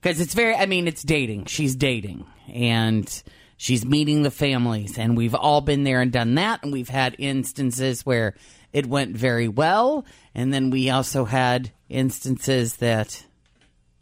Because 0.00 0.20
it's 0.20 0.32
very, 0.34 0.54
I 0.54 0.66
mean, 0.66 0.88
it's 0.88 1.02
dating. 1.02 1.46
She's 1.46 1.76
dating 1.76 2.24
and 2.52 3.22
she's 3.62 3.84
meeting 3.84 4.24
the 4.24 4.30
families. 4.30 4.98
And 4.98 5.16
we've 5.16 5.36
all 5.36 5.60
been 5.60 5.84
there 5.84 6.00
and 6.00 6.10
done 6.10 6.34
that. 6.34 6.64
And 6.64 6.72
we've 6.72 6.88
had 6.88 7.14
instances 7.16 8.04
where 8.04 8.34
it 8.72 8.86
went 8.86 9.16
very 9.16 9.46
well. 9.46 10.04
And 10.34 10.52
then 10.52 10.70
we 10.70 10.90
also 10.90 11.24
had 11.24 11.70
instances 11.88 12.76
that 12.78 13.24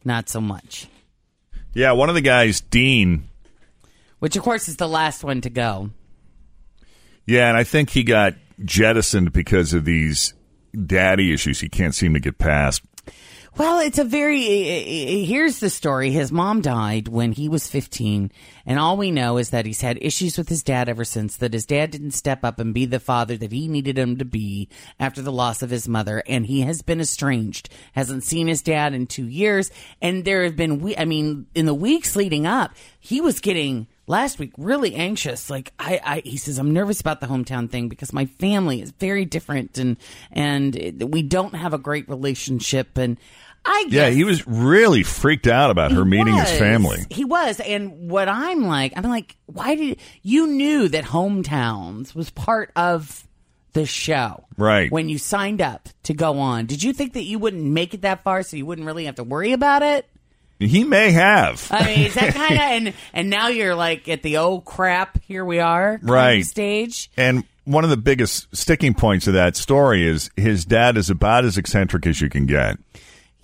not 0.02 0.30
so 0.30 0.40
much, 0.40 0.86
Yeah, 1.74 1.92
one 1.92 2.08
of 2.08 2.14
the 2.14 2.22
guys, 2.22 2.62
Dean. 2.62 3.28
which 4.18 4.34
of 4.34 4.42
course 4.42 4.66
is 4.66 4.76
the 4.76 4.88
last 4.88 5.22
one 5.22 5.42
to 5.42 5.50
go. 5.50 5.90
Yeah, 7.26 7.48
and 7.48 7.56
I 7.58 7.64
think 7.64 7.90
he 7.90 8.02
got 8.02 8.34
jettisoned 8.64 9.32
because 9.32 9.74
of 9.74 9.84
these 9.84 10.32
daddy 10.86 11.34
issues 11.34 11.60
he 11.60 11.68
can't 11.68 11.94
seem 11.94 12.14
to 12.14 12.20
get 12.20 12.38
past. 12.38 12.80
Well, 13.58 13.80
it's 13.80 13.98
a 13.98 14.04
very. 14.04 15.24
Here's 15.24 15.58
the 15.58 15.70
story. 15.70 16.12
His 16.12 16.30
mom 16.30 16.60
died 16.60 17.08
when 17.08 17.32
he 17.32 17.48
was 17.48 17.66
15, 17.68 18.30
and 18.64 18.78
all 18.78 18.96
we 18.96 19.10
know 19.10 19.38
is 19.38 19.50
that 19.50 19.66
he's 19.66 19.80
had 19.80 19.98
issues 20.00 20.38
with 20.38 20.48
his 20.48 20.62
dad 20.62 20.88
ever 20.88 21.04
since. 21.04 21.36
That 21.36 21.52
his 21.52 21.66
dad 21.66 21.90
didn't 21.90 22.12
step 22.12 22.44
up 22.44 22.60
and 22.60 22.72
be 22.72 22.84
the 22.84 23.00
father 23.00 23.36
that 23.36 23.52
he 23.52 23.66
needed 23.66 23.98
him 23.98 24.16
to 24.18 24.24
be 24.24 24.68
after 25.00 25.20
the 25.20 25.32
loss 25.32 25.62
of 25.62 25.70
his 25.70 25.88
mother, 25.88 26.22
and 26.26 26.46
he 26.46 26.60
has 26.62 26.80
been 26.82 27.00
estranged. 27.00 27.68
Hasn't 27.92 28.24
seen 28.24 28.46
his 28.46 28.62
dad 28.62 28.94
in 28.94 29.06
two 29.06 29.26
years, 29.26 29.70
and 30.00 30.24
there 30.24 30.44
have 30.44 30.56
been. 30.56 30.94
I 30.96 31.04
mean, 31.04 31.46
in 31.54 31.66
the 31.66 31.74
weeks 31.74 32.14
leading 32.14 32.46
up, 32.46 32.72
he 33.00 33.20
was 33.20 33.40
getting 33.40 33.88
last 34.10 34.38
week 34.38 34.52
really 34.58 34.94
anxious. 34.94 35.48
Like 35.48 35.72
I, 35.78 36.00
I 36.04 36.22
he 36.24 36.36
says 36.36 36.58
i'm 36.58 36.72
nervous 36.72 37.00
about 37.00 37.20
the 37.20 37.26
hometown 37.28 37.70
thing 37.70 37.88
because 37.88 38.12
my 38.12 38.26
family 38.26 38.82
is 38.82 38.90
very 38.90 39.24
different 39.24 39.78
and 39.78 39.96
and 40.32 40.76
it- 40.76 41.10
we 41.10 41.22
don't 41.22 41.54
have 41.54 41.72
a 41.72 41.78
great 41.78 42.08
relationship. 42.08 42.98
And 42.98 43.18
i 43.64 43.84
guess 43.84 43.92
Yeah, 43.92 44.08
he 44.10 44.24
was 44.24 44.46
really 44.46 45.02
freaked 45.02 45.46
out 45.46 45.70
about 45.70 45.92
her 45.92 46.04
meeting 46.04 46.34
his 46.34 46.50
family. 46.50 46.98
he 47.10 47.24
was. 47.24 47.60
And 47.60 48.10
what 48.10 48.28
i'm 48.28 48.66
like 48.66 48.92
i'm 48.96 49.04
like 49.04 49.36
why 49.46 49.74
did 49.74 49.98
you 50.22 50.46
knew 50.46 50.88
that 50.88 51.04
hometowns 51.04 52.14
was 52.14 52.30
part 52.30 52.72
of 52.76 53.26
the 53.72 53.86
show 53.86 54.44
Right. 54.56 54.90
when 54.90 55.08
you 55.08 55.16
signed 55.18 55.60
up 55.62 55.88
to 56.04 56.12
go 56.14 56.40
on. 56.40 56.66
Did 56.66 56.82
you 56.82 56.92
think 56.92 57.12
that 57.12 57.22
you 57.22 57.38
wouldn't 57.38 57.62
make 57.62 57.94
it 57.94 58.02
that 58.02 58.24
far 58.24 58.42
so 58.42 58.56
you 58.56 58.66
wouldn't 58.66 58.86
really 58.86 59.04
have 59.04 59.14
to 59.16 59.24
worry 59.24 59.52
about 59.52 59.82
it 59.82 60.06
He 60.60 60.84
may 60.84 61.10
have. 61.10 61.66
I 61.72 61.84
mean, 61.86 62.00
is 62.06 62.14
that 62.14 62.34
kind 62.34 62.52
of 62.54 62.60
and 62.60 62.94
and 63.12 63.30
now 63.30 63.48
you're 63.48 63.74
like 63.74 64.08
at 64.08 64.22
the 64.22 64.36
oh 64.36 64.60
crap, 64.60 65.18
here 65.24 65.44
we 65.44 65.58
are 65.58 65.98
Right. 66.02 66.44
stage. 66.44 67.10
And 67.16 67.44
one 67.64 67.82
of 67.82 67.90
the 67.90 67.96
biggest 67.96 68.54
sticking 68.54 68.94
points 68.94 69.26
of 69.26 69.34
that 69.34 69.56
story 69.56 70.06
is 70.06 70.30
his 70.36 70.64
dad 70.64 70.96
is 70.96 71.08
about 71.10 71.44
as 71.44 71.56
eccentric 71.58 72.06
as 72.06 72.20
you 72.20 72.28
can 72.28 72.44
get. 72.46 72.76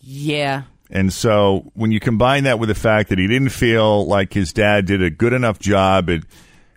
Yeah, 0.02 0.62
And 0.90 1.12
so 1.12 1.70
when 1.74 1.90
you 1.90 1.98
combine 2.00 2.44
that 2.44 2.58
with 2.60 2.68
the 2.68 2.74
fact 2.76 3.08
that 3.08 3.18
he 3.18 3.26
didn't 3.26 3.48
feel 3.48 4.06
like 4.06 4.32
his 4.34 4.52
dad 4.52 4.86
did 4.86 5.02
a 5.02 5.10
good 5.10 5.32
enough 5.32 5.58
job 5.58 6.08
at 6.10 6.22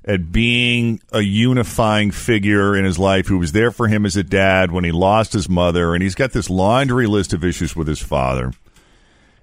at 0.05 0.31
being 0.31 0.99
a 1.11 1.21
unifying 1.21 2.09
figure 2.09 2.75
in 2.75 2.85
his 2.85 2.97
life 2.97 3.27
who 3.27 3.37
was 3.37 3.51
there 3.51 3.69
for 3.69 3.87
him 3.87 4.05
as 4.05 4.15
a 4.15 4.23
dad 4.23 4.71
when 4.71 4.83
he 4.83 4.91
lost 4.91 5.33
his 5.33 5.47
mother 5.49 5.93
and 5.93 6.01
he's 6.01 6.15
got 6.15 6.31
this 6.31 6.49
laundry 6.49 7.05
list 7.05 7.33
of 7.33 7.43
issues 7.43 7.75
with 7.75 7.87
his 7.87 7.99
father. 8.01 8.51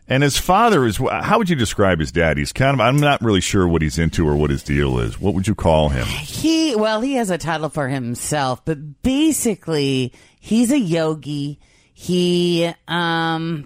And 0.08 0.22
his 0.22 0.38
father 0.38 0.84
is 0.86 0.98
how 0.98 1.38
would 1.38 1.50
you 1.50 1.56
describe 1.56 1.98
his 1.98 2.12
dad? 2.12 2.36
He's 2.38 2.52
kind 2.52 2.74
of 2.74 2.80
I'm 2.80 2.96
not 2.96 3.20
really 3.22 3.40
sure 3.40 3.66
what 3.66 3.82
he's 3.82 3.98
into 3.98 4.26
or 4.28 4.36
what 4.36 4.50
his 4.50 4.62
deal 4.62 4.98
is. 5.00 5.20
What 5.20 5.34
would 5.34 5.48
you 5.48 5.54
call 5.56 5.88
him? 5.88 6.06
he 6.06 6.74
well 6.76 7.00
he 7.00 7.14
has 7.14 7.30
a 7.30 7.38
title 7.38 7.68
for 7.68 7.88
himself, 7.88 8.64
but 8.64 9.02
basically 9.02 10.12
he's 10.38 10.70
a 10.70 10.78
yogi. 10.78 11.58
He 11.92 12.72
um 12.86 13.64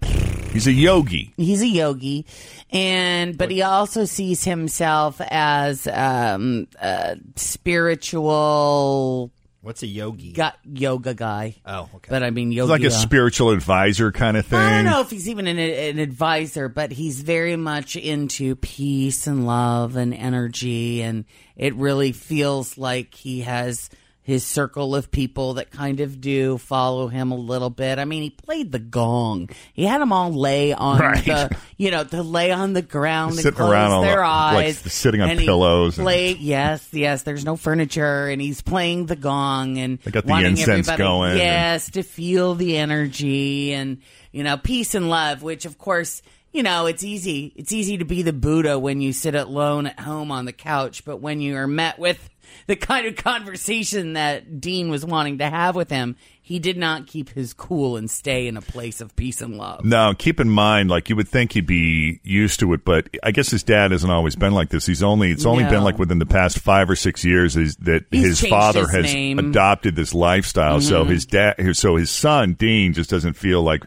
He's 0.52 0.66
a 0.66 0.72
yogi. 0.72 1.32
he's 1.36 1.62
a 1.62 1.66
yogi 1.68 2.26
and 2.70 3.36
but 3.38 3.50
he 3.52 3.62
also 3.62 4.04
sees 4.04 4.42
himself 4.44 5.20
as 5.30 5.86
um 5.86 6.66
a 6.80 7.16
spiritual 7.36 9.30
What's 9.62 9.82
a 9.82 9.86
yogi? 9.86 10.32
got 10.32 10.58
yoga 10.64 11.12
guy. 11.12 11.56
Oh, 11.66 11.90
okay. 11.96 12.08
But 12.08 12.22
I 12.22 12.30
mean 12.30 12.50
He's 12.50 12.58
yogi 12.58 12.70
like 12.70 12.82
a 12.82 12.86
uh, 12.86 12.90
spiritual 12.90 13.50
advisor 13.50 14.10
kind 14.10 14.38
of 14.38 14.46
thing. 14.46 14.58
I 14.58 14.82
don't 14.82 14.90
know 14.90 15.00
if 15.02 15.10
he's 15.10 15.28
even 15.28 15.46
an, 15.46 15.58
an 15.58 15.98
advisor, 15.98 16.68
but 16.68 16.92
he's 16.92 17.20
very 17.20 17.56
much 17.56 17.94
into 17.96 18.56
peace 18.56 19.26
and 19.26 19.46
love 19.46 19.96
and 19.96 20.14
energy, 20.14 21.02
and 21.02 21.26
it 21.56 21.74
really 21.74 22.12
feels 22.12 22.78
like 22.78 23.14
he 23.14 23.40
has 23.40 23.90
his 24.30 24.46
circle 24.46 24.94
of 24.94 25.10
people 25.10 25.54
that 25.54 25.72
kind 25.72 25.98
of 25.98 26.20
do 26.20 26.56
follow 26.56 27.08
him 27.08 27.32
a 27.32 27.36
little 27.36 27.68
bit. 27.68 27.98
I 27.98 28.04
mean, 28.04 28.22
he 28.22 28.30
played 28.30 28.70
the 28.70 28.78
gong. 28.78 29.50
He 29.74 29.84
had 29.84 30.00
them 30.00 30.12
all 30.12 30.32
lay 30.32 30.72
on 30.72 31.00
Right. 31.00 31.24
the, 31.24 31.56
you 31.76 31.90
know, 31.90 32.04
to 32.04 32.22
lay 32.22 32.52
on 32.52 32.72
the 32.72 32.80
ground 32.82 33.38
and 33.38 33.54
close 33.56 33.68
around 33.70 33.90
on 33.90 34.02
their 34.04 34.16
the- 34.16 34.20
like, 34.20 34.66
eyes, 34.66 34.78
sitting 34.78 35.20
on 35.20 35.30
and 35.30 35.40
pillows 35.40 35.98
and- 35.98 36.38
yes, 36.38 36.86
yes. 36.92 37.22
There's 37.24 37.44
no 37.44 37.56
furniture, 37.56 38.28
and 38.28 38.40
he's 38.40 38.62
playing 38.62 39.06
the 39.06 39.16
gong 39.16 39.78
and 39.78 39.98
They 40.04 40.12
got 40.12 40.26
the 40.26 40.32
incense 40.34 40.88
everybody- 40.88 40.98
going 41.02 41.30
and- 41.32 41.38
Yes, 41.40 41.90
to 41.90 42.02
feel 42.04 42.54
the 42.54 42.76
energy 42.76 43.72
and 43.74 43.98
you 44.32 44.44
know 44.44 44.56
peace 44.56 44.94
and 44.94 45.10
love 45.10 45.42
which 45.42 45.64
of 45.64 45.76
course 45.76 46.22
you 46.52 46.62
know 46.62 46.86
it's 46.86 47.04
easy 47.04 47.52
it's 47.56 47.72
easy 47.72 47.96
to 47.98 48.04
be 48.04 48.22
the 48.22 48.32
buddha 48.32 48.78
when 48.78 49.00
you 49.00 49.12
sit 49.12 49.34
alone 49.34 49.86
at 49.86 50.00
home 50.00 50.30
on 50.32 50.44
the 50.44 50.52
couch 50.52 51.04
but 51.04 51.18
when 51.18 51.40
you 51.40 51.56
are 51.56 51.66
met 51.68 51.98
with 51.98 52.28
the 52.66 52.74
kind 52.76 53.06
of 53.06 53.14
conversation 53.16 54.14
that 54.14 54.60
dean 54.60 54.90
was 54.90 55.04
wanting 55.04 55.38
to 55.38 55.48
have 55.48 55.76
with 55.76 55.90
him 55.90 56.16
he 56.42 56.58
did 56.58 56.76
not 56.76 57.06
keep 57.06 57.28
his 57.30 57.52
cool 57.52 57.96
and 57.96 58.10
stay 58.10 58.48
in 58.48 58.56
a 58.56 58.60
place 58.60 59.00
of 59.00 59.14
peace 59.14 59.40
and 59.40 59.56
love 59.56 59.84
No, 59.84 60.14
keep 60.18 60.40
in 60.40 60.50
mind, 60.50 60.90
like 60.90 61.08
you 61.08 61.14
would 61.14 61.28
think 61.28 61.52
he'd 61.52 61.64
be 61.64 62.18
used 62.24 62.58
to 62.58 62.72
it, 62.72 62.84
but 62.84 63.08
I 63.22 63.30
guess 63.30 63.50
his 63.50 63.62
dad 63.62 63.92
hasn't 63.92 64.10
always 64.10 64.34
been 64.34 64.52
like 64.52 64.70
this. 64.70 64.84
He's 64.84 65.00
only 65.04 65.30
it's 65.30 65.46
only 65.46 65.62
No. 65.62 65.70
been 65.70 65.84
like 65.84 66.00
within 66.00 66.18
the 66.18 66.26
past 66.26 66.58
five 66.58 66.90
or 66.90 66.96
six 66.96 67.24
years 67.24 67.56
is 67.56 67.76
that 67.76 68.06
He's 68.10 68.40
his 68.40 68.50
father 68.50 68.80
his 68.80 68.90
has 68.90 69.14
name. 69.14 69.38
adopted 69.38 69.94
this 69.94 70.12
lifestyle. 70.12 70.80
So 70.80 71.04
Mhm. 71.04 71.08
his 71.10 71.24
dad, 71.26 71.76
so 71.76 71.94
his 71.94 72.10
son 72.10 72.54
Dean 72.54 72.94
just 72.94 73.10
doesn't 73.10 73.34
feel 73.34 73.62
like 73.62 73.84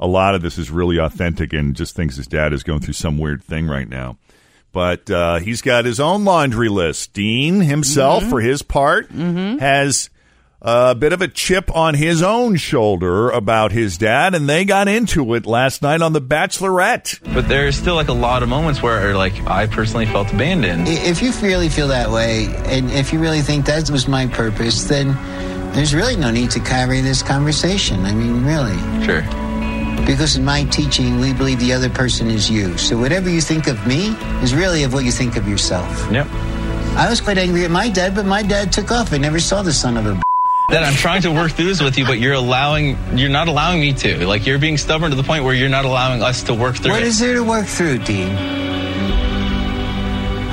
a 0.00 0.06
lot 0.06 0.34
of 0.34 0.42
this 0.42 0.58
is 0.58 0.70
really 0.70 0.98
authentic, 0.98 1.52
and 1.52 1.74
just 1.76 1.94
thinks 1.94 2.16
his 2.16 2.26
dad 2.26 2.52
is 2.52 2.62
going 2.62 2.80
through 2.80 2.94
some 2.94 3.18
weird 3.18 3.42
thing 3.44 3.66
right 3.66 3.88
now. 3.88 4.16
But 4.72 5.08
uh, 5.10 5.38
he's 5.38 5.62
got 5.62 5.84
his 5.84 6.00
own 6.00 6.24
laundry 6.24 6.68
list. 6.68 7.12
Dean 7.12 7.60
himself, 7.60 8.22
Mm-hmm. 8.22 8.30
for 8.30 8.40
his 8.40 8.62
part, 8.62 9.08
has 9.10 10.10
a 10.66 10.94
bit 10.96 11.12
of 11.12 11.20
a 11.22 11.28
chip 11.28 11.72
on 11.76 11.94
his 11.94 12.22
own 12.22 12.56
shoulder 12.56 13.30
about 13.30 13.70
his 13.70 13.98
dad, 13.98 14.34
and 14.34 14.48
they 14.48 14.64
got 14.64 14.88
into 14.88 15.34
it 15.34 15.46
last 15.46 15.80
night 15.82 16.02
on 16.02 16.12
The 16.12 16.20
Bachelorette. 16.22 17.20
But 17.34 17.46
there's 17.48 17.76
still 17.76 17.94
like 17.94 18.08
a 18.08 18.12
lot 18.14 18.42
of 18.42 18.48
moments 18.48 18.82
where 18.82 19.14
like 19.16 19.34
I 19.46 19.66
personally 19.68 20.06
felt 20.06 20.32
abandoned. 20.32 20.88
If 20.88 21.22
you 21.22 21.30
really 21.46 21.68
feel 21.68 21.88
that 21.88 22.10
way, 22.10 22.46
and 22.64 22.90
if 22.90 23.12
you 23.12 23.20
really 23.20 23.42
think 23.42 23.66
that 23.66 23.88
was 23.90 24.08
my 24.08 24.26
purpose, 24.26 24.84
then 24.84 25.14
there's 25.74 25.94
really 25.94 26.16
no 26.16 26.30
need 26.32 26.50
to 26.52 26.60
carry 26.60 27.00
this 27.00 27.22
conversation. 27.22 28.04
I 28.06 28.12
mean, 28.12 28.44
really. 28.44 29.04
Sure. 29.04 29.22
Because 30.06 30.36
in 30.36 30.44
my 30.44 30.64
teaching, 30.64 31.18
we 31.20 31.32
believe 31.32 31.58
the 31.60 31.72
other 31.72 31.88
person 31.88 32.28
is 32.28 32.50
you. 32.50 32.76
So 32.78 32.98
whatever 32.98 33.30
you 33.30 33.40
think 33.40 33.66
of 33.66 33.86
me 33.86 34.08
is 34.42 34.54
really 34.54 34.82
of 34.84 34.92
what 34.92 35.04
you 35.04 35.12
think 35.12 35.36
of 35.36 35.48
yourself. 35.48 35.88
Yep. 36.12 36.26
I 36.96 37.08
was 37.10 37.20
quite 37.20 37.38
angry 37.38 37.64
at 37.64 37.70
my 37.70 37.88
dad, 37.88 38.14
but 38.14 38.26
my 38.26 38.42
dad 38.42 38.72
took 38.72 38.90
off. 38.92 39.12
I 39.12 39.18
never 39.18 39.40
saw 39.40 39.62
the 39.62 39.72
son 39.72 39.96
of 39.96 40.06
a. 40.06 40.20
That 40.68 40.82
I'm 40.84 40.94
trying 40.94 41.22
to 41.22 41.32
work 41.32 41.52
through 41.52 41.66
this 41.66 41.82
with 41.82 41.98
you, 41.98 42.06
but 42.06 42.18
you're 42.18 42.32
allowing, 42.34 42.96
you're 43.18 43.28
not 43.28 43.48
allowing 43.48 43.80
me 43.80 43.92
to. 43.94 44.26
Like 44.26 44.46
you're 44.46 44.58
being 44.58 44.78
stubborn 44.78 45.10
to 45.10 45.16
the 45.16 45.22
point 45.22 45.44
where 45.44 45.54
you're 45.54 45.68
not 45.68 45.84
allowing 45.84 46.22
us 46.22 46.42
to 46.44 46.54
work 46.54 46.76
through 46.76 46.92
What 46.92 47.02
it. 47.02 47.08
is 47.08 47.18
there 47.18 47.34
to 47.34 47.44
work 47.44 47.66
through, 47.66 47.98
Dean? 47.98 48.63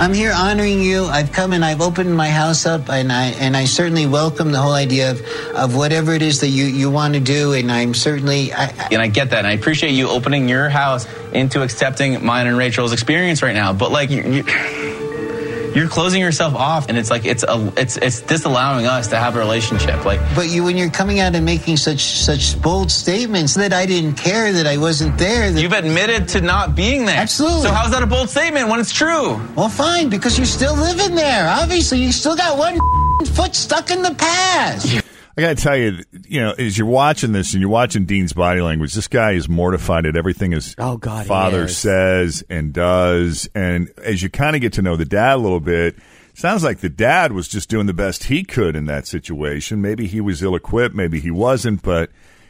I'm 0.01 0.15
here 0.15 0.33
honoring 0.35 0.81
you. 0.81 1.05
I've 1.05 1.31
come 1.31 1.53
and 1.53 1.63
I've 1.63 1.79
opened 1.79 2.17
my 2.17 2.29
house 2.29 2.65
up, 2.65 2.89
and 2.89 3.11
I 3.11 3.25
and 3.39 3.55
I 3.55 3.65
certainly 3.65 4.07
welcome 4.07 4.51
the 4.51 4.57
whole 4.57 4.73
idea 4.73 5.11
of, 5.11 5.21
of 5.55 5.75
whatever 5.75 6.13
it 6.15 6.23
is 6.23 6.39
that 6.39 6.47
you, 6.47 6.65
you 6.65 6.89
want 6.89 7.13
to 7.13 7.19
do. 7.19 7.53
And 7.53 7.71
I'm 7.71 7.93
certainly 7.93 8.51
I, 8.51 8.65
I- 8.65 8.87
and 8.91 8.99
I 8.99 9.07
get 9.07 9.29
that, 9.29 9.37
and 9.39 9.47
I 9.47 9.51
appreciate 9.51 9.91
you 9.91 10.09
opening 10.09 10.49
your 10.49 10.69
house 10.69 11.05
into 11.33 11.61
accepting 11.61 12.25
mine 12.25 12.47
and 12.47 12.57
Rachel's 12.57 12.93
experience 12.93 13.43
right 13.43 13.53
now. 13.53 13.73
But 13.73 13.91
like, 13.91 14.09
you, 14.09 14.23
you, 14.23 14.43
you're 15.75 15.87
closing 15.87 16.21
yourself 16.21 16.55
off, 16.55 16.89
and 16.89 16.97
it's 16.97 17.09
like 17.09 17.25
it's 17.25 17.43
a, 17.43 17.71
it's 17.77 17.97
it's 17.97 18.21
disallowing 18.21 18.85
us 18.85 19.07
to 19.09 19.17
have 19.17 19.35
a 19.35 19.39
relationship. 19.39 20.05
Like, 20.05 20.19
But 20.35 20.49
you, 20.49 20.63
when 20.63 20.77
you're 20.77 20.89
coming 20.89 21.19
out 21.19 21.35
and 21.35 21.45
making 21.45 21.77
such 21.77 22.01
such 22.01 22.61
bold 22.61 22.91
statements 22.91 23.55
that 23.55 23.73
I 23.73 23.85
didn't 23.85 24.15
care, 24.15 24.51
that 24.51 24.67
I 24.67 24.77
wasn't 24.77 25.17
there, 25.17 25.51
that 25.51 25.61
you've 25.61 25.73
admitted 25.73 26.27
to 26.29 26.41
not 26.41 26.75
being 26.75 27.05
there. 27.05 27.17
Absolutely. 27.17 27.63
So 27.63 27.71
how's 27.71 27.91
that 27.91 28.03
a 28.03 28.07
bold 28.07 28.29
statement 28.29 28.69
when 28.69 28.79
it's 28.79 28.91
true? 28.93 29.39
well, 29.55 29.69
fine, 29.69 30.09
because 30.09 30.37
you're 30.37 30.45
still 30.45 30.75
living 30.75 31.15
there. 31.15 31.47
Obviously, 31.47 31.99
you 31.99 32.11
still 32.11 32.35
got 32.35 32.57
one 32.57 32.77
foot 33.33 33.55
stuck 33.55 33.91
in 33.91 34.01
the 34.01 34.13
past. 34.15 35.00
I 35.37 35.41
got 35.41 35.55
to 35.57 35.63
tell 35.63 35.77
you, 35.77 35.99
you 36.27 36.41
know, 36.41 36.51
as 36.51 36.77
you're 36.77 36.87
watching 36.87 37.31
this 37.31 37.53
and 37.53 37.61
you're 37.61 37.69
watching 37.69 38.05
Dean's 38.05 38.33
body 38.33 38.59
language, 38.61 38.93
this 38.93 39.07
guy 39.07 39.31
is 39.31 39.47
mortified 39.47 40.05
at 40.05 40.15
everything 40.17 40.51
his 40.51 40.75
Oh, 40.77 40.97
God, 40.97 41.25
father 41.25 41.67
says 41.67 42.43
and 42.49 42.73
does. 42.73 43.47
And 43.55 43.89
as 44.03 44.21
you 44.21 44.29
kind 44.29 44.55
of 44.55 44.61
get 44.61 44.73
to 44.73 44.81
know 44.81 44.95
the 44.97 45.05
dad 45.05 45.35
a 45.35 45.37
little 45.37 45.61
bit, 45.61 45.95
sounds 46.33 46.63
like 46.63 46.79
the 46.79 46.89
dad 46.89 47.31
was 47.31 47.47
just 47.47 47.69
doing 47.69 47.85
the 47.85 47.93
best 47.93 48.25
he 48.25 48.43
could 48.43 48.75
in 48.75 48.85
that 48.85 49.07
situation. 49.07 49.81
Maybe 49.81 50.05
he 50.07 50.19
was 50.19 50.43
ill 50.43 50.55
equipped, 50.55 50.95
maybe 50.95 51.19
he 51.21 51.31
wasn't, 51.31 51.81
but 51.81 52.09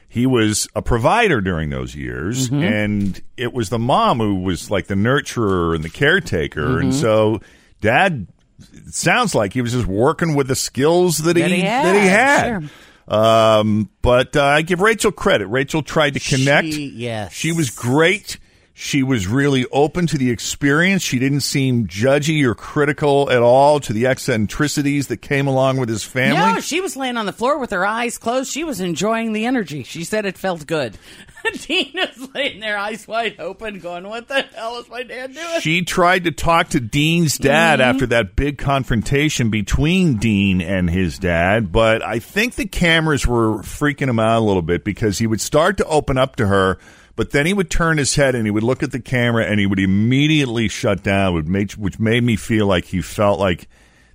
he 0.10 0.26
was 0.26 0.68
a 0.76 0.82
provider 0.82 1.40
during 1.40 1.70
those 1.70 1.96
years. 1.96 2.50
Mm-hmm. 2.50 2.64
And 2.64 3.22
it 3.38 3.54
was 3.54 3.70
the 3.70 3.80
mom 3.80 4.18
who 4.20 4.36
was 4.42 4.72
like 4.72 4.88
the 4.88 4.96
nurturer 4.96 5.76
and 5.76 5.84
the 5.84 5.90
caretaker. 5.90 6.80
And 6.80 6.92
Mhm. 6.92 7.00
so 7.00 7.42
dad. 7.80 8.28
It 8.74 8.94
sounds 8.94 9.34
like 9.36 9.54
he 9.54 9.62
was 9.62 9.72
just 9.74 9.88
working 9.88 10.36
with 10.36 10.48
the 10.48 10.56
skills 10.56 11.20
that, 11.20 11.36
That 11.36 11.52
he 11.52 11.62
that 11.62 11.96
he 11.96 12.08
had, 12.08 12.64
had. 12.64 12.70
Um, 13.08 13.90
but 14.02 14.36
uh, 14.36 14.44
I 14.44 14.62
give 14.62 14.80
Rachel 14.80 15.12
credit. 15.12 15.48
Rachel 15.48 15.82
tried 15.84 16.14
to 16.14 16.20
connect. 16.20 16.68
She- 16.74 16.90
yes. 16.96 17.34
She 17.34 17.52
was 17.52 17.70
great. 17.70 18.38
She 18.74 19.04
was 19.04 19.28
really 19.28 19.66
open 19.72 20.08
to 20.08 20.18
the 20.18 20.32
experience. 20.32 21.04
She 21.04 21.20
didn't 21.20 21.42
seem 21.42 21.88
judgy 21.88 22.44
or 22.44 22.56
critical 22.56 23.30
at 23.30 23.42
all 23.42 23.80
to 23.82 23.94
the 23.94 24.08
eccentricities 24.08 25.08
that 25.08 25.18
came 25.18 25.46
along 25.46 25.78
with 25.78 25.88
his 25.90 26.04
family. 26.04 26.38
No, 26.38 26.60
she 26.62 26.80
was 26.82 26.96
laying 26.96 27.18
on 27.18 27.26
the 27.28 27.34
floor 27.34 27.60
with 27.60 27.70
her 27.72 27.86
eyes 27.86 28.18
closed. 28.18 28.50
She 28.52 28.64
was 28.64 28.80
enjoying 28.80 29.34
the 29.34 29.46
energy. 29.46 29.84
She 29.84 30.04
said 30.04 30.26
it 30.26 30.36
felt 30.38 30.66
good. 30.66 30.98
Dean's 31.68 32.30
laying 32.34 32.60
there, 32.60 32.78
eyes 32.78 33.08
wide 33.08 33.36
open, 33.40 33.80
going, 33.80 34.08
"What 34.08 34.28
the 34.28 34.42
hell 34.56 34.80
is 34.80 34.90
my 34.90 35.04
dad 35.04 35.34
doing?" 35.34 35.60
She 35.62 35.82
tried 35.84 36.24
to 36.26 36.32
talk 36.32 36.70
to 36.70 36.80
Dean's 36.80 37.38
dad 37.38 37.80
Mhm. 37.80 37.84
after 37.84 38.06
that 38.08 38.36
big 38.36 38.58
confrontation 38.58 39.50
between 39.50 40.18
Dean 40.18 40.62
and 40.62 40.90
his 40.90 41.18
dad, 41.20 41.72
but 41.72 42.04
I 42.04 42.20
think 42.20 42.56
the 42.56 42.66
cameras 42.66 43.26
were 43.28 43.60
freaking 43.64 44.10
him 44.10 44.20
out 44.20 44.40
a 44.40 44.46
little 44.46 44.62
bit 44.62 44.84
because 44.84 45.18
he 45.20 45.28
would 45.28 45.42
start 45.42 45.78
to 45.78 45.86
open 45.86 46.18
up 46.18 46.36
to 46.38 46.48
her, 46.48 46.78
but 47.16 47.32
then 47.32 47.46
he 47.46 47.54
would 47.54 47.70
turn 47.70 47.98
his 47.98 48.16
head 48.16 48.36
and 48.36 48.46
he 48.46 48.52
would 48.52 48.64
look 48.64 48.84
at 48.84 48.92
the 48.92 49.00
camera 49.00 49.44
and 49.46 49.60
he 49.60 49.66
would 49.66 49.80
immediately 49.80 50.68
shut 50.68 51.04
down, 51.04 51.34
which 51.78 52.00
made 52.00 52.24
me 52.24 52.36
feel 52.36 52.66
like 52.68 52.86
he 52.86 53.02
felt 53.02 53.40
like 53.40 53.68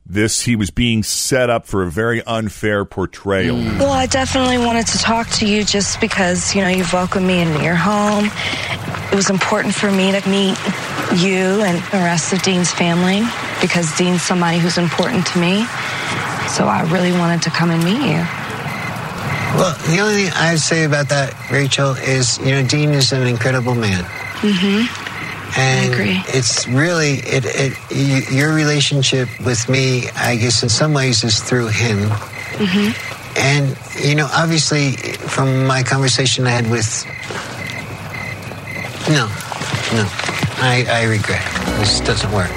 this 0.08 0.42
he 0.42 0.56
was 0.56 0.70
being 0.70 1.02
set 1.02 1.50
up 1.50 1.66
for 1.66 1.82
a 1.82 1.90
very 1.90 2.22
unfair 2.22 2.84
portrayal. 2.84 3.56
Well, 3.56 3.92
I 3.92 4.06
definitely 4.06 4.58
wanted 4.58 4.86
to 4.88 4.98
talk 4.98 5.28
to 5.40 5.46
you 5.46 5.64
just 5.64 6.00
because, 6.00 6.54
you 6.54 6.62
know, 6.62 6.68
you've 6.68 6.92
welcomed 6.92 7.26
me 7.26 7.40
into 7.40 7.62
your 7.62 7.74
home. 7.74 8.30
It 9.12 9.14
was 9.14 9.30
important 9.30 9.74
for 9.74 9.90
me 9.90 10.12
to 10.12 10.28
meet 10.28 10.56
you 11.16 11.62
and 11.62 11.78
the 11.90 11.98
rest 11.98 12.32
of 12.32 12.42
Dean's 12.42 12.70
family 12.70 13.22
because 13.60 13.96
Dean's 13.96 14.22
somebody 14.22 14.58
who's 14.58 14.78
important 14.78 15.26
to 15.26 15.38
me. 15.38 15.64
So 16.48 16.66
I 16.66 16.86
really 16.92 17.12
wanted 17.12 17.42
to 17.42 17.50
come 17.50 17.70
and 17.70 17.82
meet 17.84 18.00
you. 18.00 18.22
Well, 19.56 19.74
the 19.88 20.00
only 20.00 20.14
thing 20.24 20.32
I'd 20.34 20.58
say 20.58 20.84
about 20.84 21.08
that, 21.08 21.34
Rachel, 21.50 21.92
is 21.92 22.38
you 22.40 22.50
know 22.50 22.66
Dean 22.66 22.90
is 22.90 23.12
an 23.12 23.26
incredible 23.26 23.74
man, 23.74 24.04
Mm-hmm. 24.42 25.05
And 25.56 25.92
agree. 25.92 26.20
it's 26.28 26.66
really 26.68 27.14
it, 27.24 27.44
it 27.46 28.30
your 28.30 28.52
relationship 28.54 29.28
with 29.44 29.68
me. 29.68 30.08
I 30.14 30.36
guess 30.36 30.62
in 30.62 30.68
some 30.68 30.92
ways 30.92 31.24
is 31.24 31.40
through 31.40 31.68
him, 31.68 32.10
Mm-hmm. 32.56 33.38
and 33.38 33.76
you 34.06 34.14
know 34.14 34.28
obviously 34.32 34.92
from 35.28 35.66
my 35.66 35.82
conversation 35.82 36.46
I 36.46 36.50
had 36.50 36.70
with 36.70 37.04
no, 39.08 39.26
no, 39.94 40.04
I, 40.60 40.84
I 40.88 41.04
regret 41.04 41.40
it. 41.46 41.78
this 41.78 42.00
doesn't 42.00 42.32
work. 42.32 42.50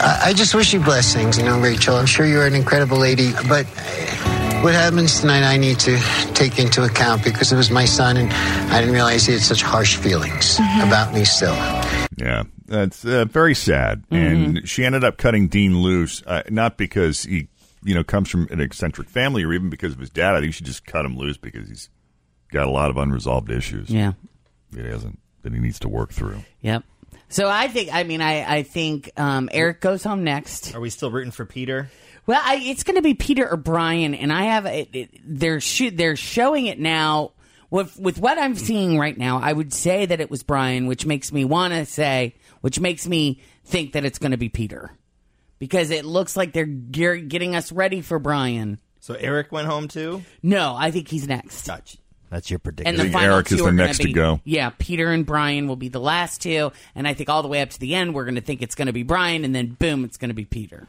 I, 0.00 0.20
I 0.26 0.32
just 0.32 0.54
wish 0.54 0.72
you 0.72 0.80
blessings, 0.80 1.38
you 1.38 1.44
know, 1.44 1.58
Rachel. 1.60 1.96
I'm 1.96 2.06
sure 2.06 2.24
you're 2.24 2.46
an 2.46 2.54
incredible 2.54 2.98
lady, 2.98 3.32
but 3.48 3.66
what 4.62 4.74
happens 4.74 5.20
tonight 5.20 5.44
I 5.44 5.56
need 5.56 5.78
to 5.80 5.98
take 6.34 6.58
into 6.58 6.82
account 6.82 7.22
because 7.22 7.52
it 7.52 7.56
was 7.56 7.70
my 7.70 7.84
son 7.84 8.16
and 8.16 8.32
I 8.72 8.80
didn't 8.80 8.92
realize 8.92 9.24
he 9.24 9.32
had 9.32 9.42
such 9.42 9.62
harsh 9.62 9.96
feelings 9.96 10.58
about 10.80 11.14
me 11.14 11.24
still. 11.24 11.54
Yeah, 12.16 12.42
that's 12.66 13.04
uh, 13.04 13.24
very 13.26 13.54
sad. 13.54 14.02
And 14.10 14.68
she 14.68 14.84
ended 14.84 15.04
up 15.04 15.16
cutting 15.16 15.48
Dean 15.48 15.78
loose, 15.78 16.22
uh, 16.26 16.42
not 16.50 16.76
because 16.76 17.22
he, 17.22 17.48
you 17.84 17.94
know, 17.94 18.02
comes 18.02 18.28
from 18.28 18.48
an 18.50 18.60
eccentric 18.60 19.08
family 19.08 19.44
or 19.44 19.52
even 19.52 19.70
because 19.70 19.92
of 19.92 20.00
his 20.00 20.10
dad. 20.10 20.34
I 20.34 20.40
think 20.40 20.54
she 20.54 20.64
just 20.64 20.84
cut 20.84 21.04
him 21.04 21.16
loose 21.16 21.36
because 21.36 21.68
he's 21.68 21.88
got 22.50 22.66
a 22.66 22.70
lot 22.70 22.90
of 22.90 22.96
unresolved 22.96 23.50
issues. 23.50 23.88
Yeah. 23.90 24.14
It 24.76 24.84
hasn't 24.84 25.20
that 25.42 25.52
he 25.52 25.60
needs 25.60 25.78
to 25.80 25.88
work 25.88 26.12
through. 26.12 26.42
Yep. 26.62 26.82
So 27.28 27.48
I 27.48 27.68
think, 27.68 27.90
I 27.92 28.02
mean, 28.04 28.20
I, 28.20 28.58
I 28.58 28.62
think 28.64 29.10
um, 29.16 29.48
Eric 29.52 29.80
goes 29.80 30.02
home 30.02 30.24
next. 30.24 30.74
Are 30.74 30.80
we 30.80 30.90
still 30.90 31.10
rooting 31.10 31.30
for 31.30 31.44
Peter? 31.44 31.90
Well, 32.28 32.40
I, 32.44 32.56
it's 32.56 32.82
going 32.82 32.96
to 32.96 33.02
be 33.02 33.14
Peter 33.14 33.50
or 33.50 33.56
Brian, 33.56 34.14
and 34.14 34.30
I 34.30 34.42
have 34.44 34.66
it, 34.66 34.88
it, 34.92 35.10
they're 35.24 35.60
sh- 35.60 35.90
they're 35.94 36.14
showing 36.14 36.66
it 36.66 36.78
now. 36.78 37.32
With 37.70 37.98
with 37.98 38.18
what 38.18 38.38
I'm 38.38 38.54
seeing 38.54 38.98
right 38.98 39.16
now, 39.16 39.40
I 39.40 39.50
would 39.52 39.72
say 39.72 40.04
that 40.04 40.20
it 40.20 40.30
was 40.30 40.42
Brian, 40.42 40.86
which 40.86 41.06
makes 41.06 41.32
me 41.32 41.46
want 41.46 41.72
to 41.72 41.86
say, 41.86 42.34
which 42.60 42.80
makes 42.80 43.06
me 43.08 43.40
think 43.64 43.92
that 43.94 44.04
it's 44.04 44.18
going 44.18 44.32
to 44.32 44.36
be 44.38 44.50
Peter, 44.50 44.90
because 45.58 45.90
it 45.90 46.04
looks 46.04 46.36
like 46.36 46.52
they're 46.52 46.66
gear- 46.66 47.16
getting 47.16 47.56
us 47.56 47.72
ready 47.72 48.02
for 48.02 48.18
Brian. 48.18 48.78
So 49.00 49.14
Eric 49.14 49.50
went 49.50 49.66
home 49.66 49.88
too. 49.88 50.22
No, 50.42 50.74
I 50.76 50.90
think 50.90 51.08
he's 51.08 51.26
next. 51.26 51.66
Gotcha. 51.66 51.96
That's 52.28 52.50
your 52.50 52.58
prediction. 52.58 52.88
And 52.88 52.98
the 52.98 53.04
think 53.04 53.14
final 53.14 53.36
Eric 53.36 53.46
two 53.46 53.54
is 53.54 53.60
are 53.62 53.64
the 53.64 53.70
gonna 53.70 53.84
next 53.86 53.98
to 53.98 54.04
be- 54.04 54.12
go. 54.12 54.40
Yeah, 54.44 54.70
Peter 54.78 55.10
and 55.12 55.24
Brian 55.24 55.66
will 55.66 55.76
be 55.76 55.88
the 55.88 56.00
last 56.00 56.42
two, 56.42 56.72
and 56.94 57.08
I 57.08 57.14
think 57.14 57.30
all 57.30 57.40
the 57.40 57.48
way 57.48 57.62
up 57.62 57.70
to 57.70 57.80
the 57.80 57.94
end, 57.94 58.14
we're 58.14 58.24
going 58.24 58.34
to 58.34 58.42
think 58.42 58.60
it's 58.60 58.74
going 58.74 58.86
to 58.86 58.92
be 58.92 59.02
Brian, 59.02 59.44
and 59.46 59.54
then 59.54 59.68
boom, 59.68 60.04
it's 60.04 60.18
going 60.18 60.28
to 60.28 60.34
be 60.34 60.44
Peter. 60.44 60.88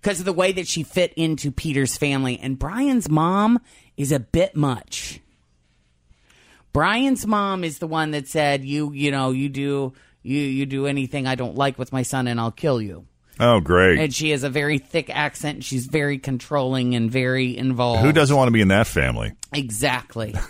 Because 0.00 0.20
of 0.20 0.24
the 0.24 0.32
way 0.32 0.52
that 0.52 0.68
she 0.68 0.82
fit 0.82 1.12
into 1.14 1.50
Peter's 1.50 1.96
family, 1.96 2.38
and 2.38 2.58
Brian's 2.58 3.08
mom 3.08 3.60
is 3.96 4.12
a 4.12 4.20
bit 4.20 4.54
much. 4.54 5.20
Brian's 6.72 7.26
mom 7.26 7.64
is 7.64 7.78
the 7.78 7.86
one 7.86 8.12
that 8.12 8.28
said, 8.28 8.64
"You, 8.64 8.92
you 8.92 9.10
know, 9.10 9.32
you 9.32 9.48
do, 9.48 9.92
you, 10.22 10.38
you 10.38 10.66
do 10.66 10.86
anything 10.86 11.26
I 11.26 11.34
don't 11.34 11.56
like 11.56 11.78
with 11.78 11.92
my 11.92 12.02
son, 12.02 12.28
and 12.28 12.40
I'll 12.40 12.52
kill 12.52 12.80
you." 12.80 13.06
Oh, 13.40 13.60
great! 13.60 13.98
And 13.98 14.14
she 14.14 14.30
has 14.30 14.44
a 14.44 14.50
very 14.50 14.78
thick 14.78 15.10
accent. 15.10 15.64
She's 15.64 15.86
very 15.86 16.18
controlling 16.18 16.94
and 16.94 17.10
very 17.10 17.56
involved. 17.56 18.02
Who 18.02 18.12
doesn't 18.12 18.36
want 18.36 18.48
to 18.48 18.52
be 18.52 18.60
in 18.60 18.68
that 18.68 18.86
family? 18.86 19.32
exactly? 19.52 20.34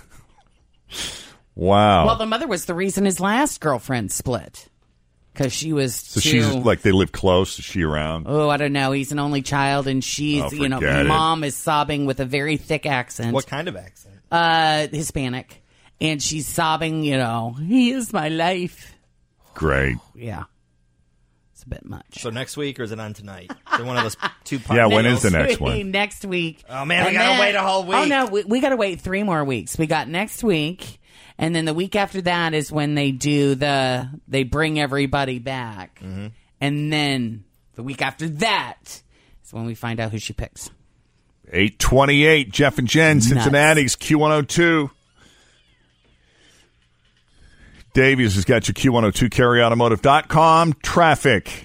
Wow. 1.55 2.07
Well, 2.07 2.17
the 2.17 2.25
mother 2.25 2.47
was 2.47 2.67
the 2.67 2.75
reason 2.75 3.05
his 3.05 3.19
last 3.19 3.61
girlfriend 3.61 4.13
split 4.13 4.69
because 5.39 5.53
she 5.53 5.73
was 5.73 5.95
so 5.95 6.21
too, 6.21 6.29
she's 6.29 6.53
like 6.55 6.83
they 6.83 6.91
live 6.91 7.13
close. 7.13 7.59
Is 7.61 7.65
she 7.65 7.83
around? 7.83 8.25
Oh, 8.29 8.49
I 8.49 8.57
don't 8.57 8.73
know. 8.73 8.91
He's 8.93 9.13
an 9.13 9.21
only 9.21 9.41
child, 9.43 9.87
and 9.87 10.03
she's 10.03 10.43
Oh, 10.43 10.51
you 10.51 10.69
know, 10.69 10.81
it. 10.81 11.05
mom 11.07 11.45
is 11.45 11.57
sobbing 11.57 12.07
with 12.07 12.19
a 12.19 12.25
very 12.25 12.57
thick 12.57 12.87
accent. 12.87 13.33
What 13.33 13.47
kind 13.47 13.69
of 13.69 13.77
accent? 13.77 14.17
Uh, 14.33 14.89
Hispanic, 14.89 15.63
and 16.01 16.21
she's 16.21 16.49
sobbing. 16.49 17.05
You 17.05 17.19
know, 17.19 17.53
he 17.59 17.93
is 17.93 18.13
my 18.13 18.29
life. 18.29 18.95
Great. 19.55 19.97
Yeah, 20.15 20.45
it's 21.53 21.63
a 21.63 21.69
bit 21.69 21.85
much. 21.85 22.21
So 22.21 22.31
next 22.31 22.57
week 22.57 22.81
or 22.81 22.83
is 22.83 22.91
it 22.93 22.99
on 23.01 23.15
tonight? 23.15 23.53
So 23.77 23.85
one 23.85 23.97
of 23.97 24.03
those 24.03 24.17
two. 24.45 24.59
Yeah, 24.73 24.87
when 24.87 25.07
is 25.07 25.23
the 25.23 25.31
Next 25.31 25.51
next 25.51 25.61
one? 25.61 25.91
Next 25.93 26.25
week. 26.25 26.65
Oh 26.69 26.85
man, 26.85 27.07
we 27.07 27.13
gotta 27.13 27.29
then- 27.29 27.41
wait 27.41 27.55
a 27.55 27.63
whole 27.63 27.85
week. 27.85 27.97
Oh 27.97 28.05
no, 28.07 28.27
we, 28.27 28.43
we 28.45 28.61
got 28.61 28.71
to 28.71 28.77
wait 28.77 29.01
three 29.01 29.23
more 29.23 29.45
weeks. 29.45 29.79
We 29.79 29.87
got 29.87 30.09
next 30.09 30.43
week, 30.43 30.99
and 31.39 31.55
then 31.55 31.65
the 31.65 31.75
week 31.75 31.95
after 31.97 32.21
that 32.23 32.53
is 32.55 32.71
when 32.73 32.95
they 32.95 33.11
do 33.13 33.55
the 33.55 34.09
they 34.27 34.43
bring 34.43 34.79
everybody 34.81 35.39
back, 35.39 36.01
Mm-hmm. 36.01 36.27
and 36.61 36.93
then 36.93 37.45
the 37.75 37.83
week 37.83 38.03
after 38.03 38.29
that 38.29 39.03
is 39.45 39.53
when 39.53 39.65
we 39.65 39.75
find 39.75 40.01
out 40.01 40.11
who 40.13 40.19
she 40.19 40.33
picks. 40.33 40.71
Eight 41.51 41.79
twenty-eight. 41.79 42.51
Jeff 42.51 42.79
and 42.79 42.87
Jen, 42.89 43.21
Cincinnati's 43.21 43.97
Q 43.97 44.19
one 44.19 44.31
hundred 44.31 44.49
two. 44.51 44.91
Davies 47.95 48.35
has 48.35 48.45
got 48.45 48.69
your 48.69 48.75
Q102 48.75 49.31
carryautomotive.com 49.31 50.75
traffic. 50.83 51.65